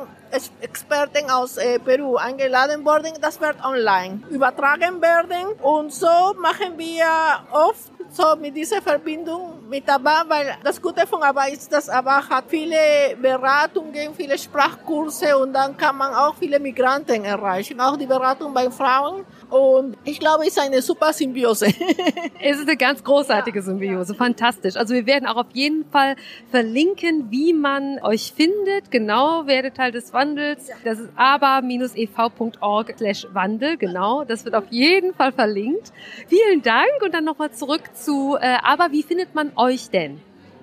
Experten 0.62 1.28
aus 1.32 1.58
äh, 1.58 1.80
Peru 1.80 2.16
eingeladen 2.16 2.86
worden. 2.86 3.14
Das 3.20 3.42
wird 3.42 3.56
online 3.66 4.22
übertragen 4.30 5.02
werden. 5.02 5.48
Und 5.64 5.92
so 5.92 6.36
machen 6.40 6.78
wir 6.78 7.08
oft 7.52 7.92
so 8.12 8.36
mit 8.40 8.56
dieser 8.56 8.84
Verbindung 8.84 9.68
mit 9.68 9.90
ABBA, 9.90 10.26
weil 10.28 10.56
das 10.64 10.80
Gute 10.80 11.08
von 11.08 11.24
ABBA 11.24 11.46
ist, 11.46 11.74
dass 11.74 11.90
ABBA 11.90 12.30
hat 12.30 12.46
viele 12.48 13.18
Beratungen, 13.20 14.14
viele 14.16 14.38
Sprachkurse 14.38 15.36
und 15.40 15.54
dann 15.54 15.76
kann 15.76 15.98
man 15.98 16.14
auch 16.14 16.36
viele 16.36 16.60
Migranten 16.60 17.26
erreichen, 17.26 17.82
auch 17.82 17.98
die 17.98 18.06
Beratung 18.06 18.54
bei 18.54 18.70
Frauen. 18.70 19.26
Und 19.54 19.96
ich 20.04 20.20
glaube, 20.20 20.48
es 20.48 20.58
ist 20.58 20.60
eine 20.60 20.82
super 20.82 21.14
Symbiose. 21.14 21.68
es 22.42 22.58
ist 22.58 22.68
eine 22.68 22.76
ganz 22.76 23.04
großartige 23.04 23.62
Symbiose, 23.62 24.16
fantastisch. 24.16 24.76
Also 24.76 24.96
wir 24.96 25.06
werden 25.06 25.28
auch 25.28 25.36
auf 25.36 25.52
jeden 25.54 25.86
Fall 25.92 26.16
verlinken, 26.50 27.30
wie 27.30 27.54
man 27.54 28.00
euch 28.02 28.34
findet. 28.36 28.90
Genau, 28.90 29.46
werde 29.46 29.72
Teil 29.72 29.92
des 29.92 30.12
Wandels. 30.12 30.72
Das 30.84 30.98
ist 30.98 31.12
aber-ev.org 31.16 32.96
slash 32.98 33.28
Wandel, 33.32 33.78
genau. 33.78 34.24
Das 34.24 34.44
wird 34.44 34.56
auf 34.56 34.66
jeden 34.72 35.14
Fall 35.14 35.32
verlinkt. 35.32 35.94
Vielen 36.28 36.64
Dank 36.64 37.04
und 37.04 37.14
dann 37.14 37.24
nochmal 37.24 37.52
zurück 37.52 37.84
zu, 37.94 38.36
äh, 38.42 38.58
aber 38.64 38.92
wie 38.92 39.04
findet 39.04 39.36
man 39.36 39.52
euch 39.56 39.92
denn? 39.92 40.20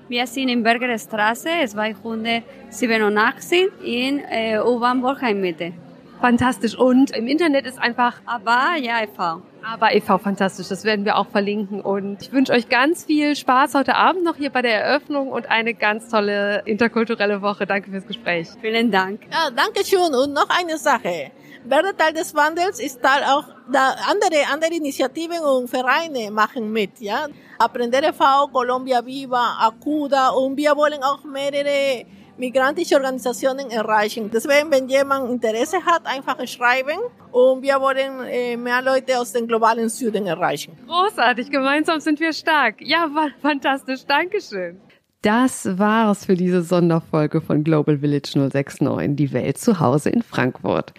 Wir 0.09 0.27
sind 0.27 0.49
in 0.49 0.65
Bergerstraße 0.65 1.49
287 1.65 3.69
in 3.85 4.19
äh, 4.19 4.59
U-Bahn 4.59 5.01
Borheim 5.01 5.41
Mitte. 5.41 5.75
Fantastisch. 6.21 6.77
Und 6.77 7.11
im 7.17 7.27
Internet 7.27 7.67
ist 7.67 7.79
einfach 7.79 8.21
Aber 8.27 8.77
ja 8.79 9.03
e.V. 9.03 9.43
Aber 9.63 9.95
e.V. 9.95 10.19
fantastisch. 10.19 10.69
Das 10.69 10.85
werden 10.85 11.05
wir 11.05 11.17
auch 11.17 11.29
verlinken. 11.29 11.81
Und 11.81 12.23
ich 12.23 12.33
wünsche 12.33 12.53
euch 12.53 12.69
ganz 12.69 13.05
viel 13.05 13.35
Spaß 13.37 13.75
heute 13.75 13.95
Abend 13.95 14.25
noch 14.25 14.37
hier 14.37 14.51
bei 14.51 14.63
der 14.63 14.85
Eröffnung 14.85 15.29
und 15.29 15.51
eine 15.51 15.75
ganz 15.75 16.09
tolle 16.09 16.63
interkulturelle 16.67 17.41
Woche. 17.43 17.67
Danke 17.67 17.91
fürs 17.91 18.07
Gespräch. 18.07 18.49
Vielen 18.61 18.91
Dank. 18.91 19.23
Ja, 19.33 19.51
danke 19.51 19.85
schön. 19.85 20.15
Und 20.15 20.35
noch 20.35 20.49
eine 20.51 20.77
Sache. 20.77 21.31
Werde 21.65 21.95
Teil 21.95 22.15
des 22.15 22.35
Wandels 22.35 22.81
ist 22.81 23.03
Teil 23.03 23.23
auch 23.25 23.45
da 23.71 23.95
andere, 24.11 24.47
andere 24.51 24.75
Initiativen 24.75 25.41
und 25.41 25.69
Vereine 25.69 26.31
machen 26.31 26.73
mit, 26.73 26.99
ja. 27.01 27.27
Aprender 27.59 28.03
e.V., 28.03 28.49
Colombia 28.51 29.05
Viva, 29.05 29.59
Acuda 29.61 30.31
und 30.31 30.57
wir 30.57 30.75
wollen 30.75 31.03
auch 31.03 31.23
mehrere 31.25 32.07
migrantische 32.41 32.97
Organisationen 32.97 33.71
erreichen. 33.71 34.31
Deswegen, 34.33 34.71
wenn 34.71 34.89
jemand 34.89 35.31
Interesse 35.31 35.77
hat, 35.85 36.07
einfach 36.07 36.37
schreiben 36.49 36.99
und 37.31 37.63
wir 37.63 37.81
wollen 37.81 38.27
äh, 38.27 38.57
mehr 38.57 38.83
Leute 38.83 39.19
aus 39.19 39.33
dem 39.33 39.47
globalen 39.47 39.89
Süden 39.89 40.27
erreichen. 40.27 40.77
Großartig, 40.89 41.51
gemeinsam 41.51 42.01
sind 42.01 42.19
wir 42.19 42.33
stark. 42.33 42.77
Ja, 42.81 43.09
fantastisch, 43.41 44.05
Dankeschön. 44.07 44.81
Das 45.23 45.79
war's 45.79 46.25
für 46.25 46.35
diese 46.35 46.63
Sonderfolge 46.63 47.43
von 47.43 47.63
Global 47.63 47.99
Village 47.99 48.33
069, 48.37 49.17
die 49.17 49.33
Welt 49.35 49.59
zu 49.59 49.79
Hause 49.79 50.09
in 50.09 50.23
Frankfurt. 50.23 50.95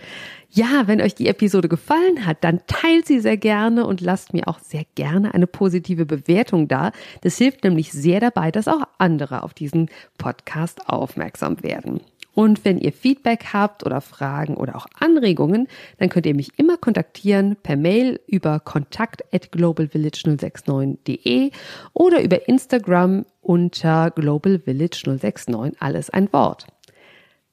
Ja, 0.54 0.86
wenn 0.86 1.00
euch 1.00 1.16
die 1.16 1.30
Episode 1.30 1.70
gefallen 1.70 2.26
hat, 2.26 2.44
dann 2.44 2.60
teilt 2.68 3.08
sie 3.08 3.22
sehr 3.22 3.38
gerne 3.38 3.86
und 3.86 4.02
lasst 4.02 4.34
mir 4.34 4.50
auch 4.50 4.60
sehr 4.60 4.84
gerne 4.96 5.34
eine 5.34 5.48
positive 5.48 6.06
Bewertung 6.06 6.68
da. 6.68 6.92
Das 7.22 7.38
hilft 7.38 7.64
nämlich 7.64 7.94
sehr 7.94 8.20
dabei, 8.20 8.52
dass 8.52 8.68
auch 8.68 8.82
andere 8.98 9.44
auf 9.44 9.54
diesen 9.54 9.90
Podcast 10.18 10.90
aufmerksam 10.90 11.64
werden. 11.64 12.02
Und 12.34 12.66
wenn 12.66 12.78
ihr 12.78 12.92
Feedback 12.92 13.54
habt 13.54 13.86
oder 13.86 14.02
Fragen 14.02 14.56
oder 14.56 14.76
auch 14.76 14.88
Anregungen, 15.00 15.70
dann 16.00 16.10
könnt 16.10 16.26
ihr 16.26 16.36
mich 16.36 16.60
immer 16.60 16.76
kontaktieren 16.76 17.56
per 17.64 17.78
Mail 17.78 18.20
über 18.28 18.60
kontakt 18.60 19.24
at 19.34 19.54
globalvillage069.de 19.54 21.52
oder 21.94 22.22
über 22.22 22.50
Instagram 22.50 23.26
unter 23.42 24.08
globalvillage069, 24.08 25.76
alles 25.80 26.10
ein 26.10 26.32
Wort. 26.34 26.68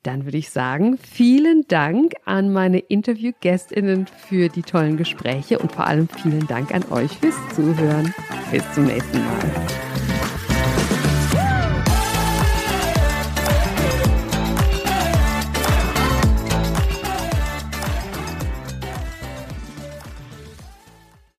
Dann 0.02 0.24
würde 0.24 0.38
ich 0.38 0.50
sagen, 0.50 0.98
vielen 0.98 1.66
Dank 1.68 2.14
an 2.24 2.52
meine 2.52 2.78
Interviewgästinnen 2.78 4.06
für 4.06 4.48
die 4.48 4.62
tollen 4.62 4.96
Gespräche 4.96 5.58
und 5.58 5.72
vor 5.72 5.87
allem 5.87 6.08
vielen 6.08 6.46
Dank 6.46 6.74
an 6.74 6.84
euch 6.90 7.12
fürs 7.18 7.37
Zuhören. 7.54 8.14
Bis 8.50 8.62
zum 8.74 8.87
nächsten 8.87 9.18
Mal. 9.18 10.08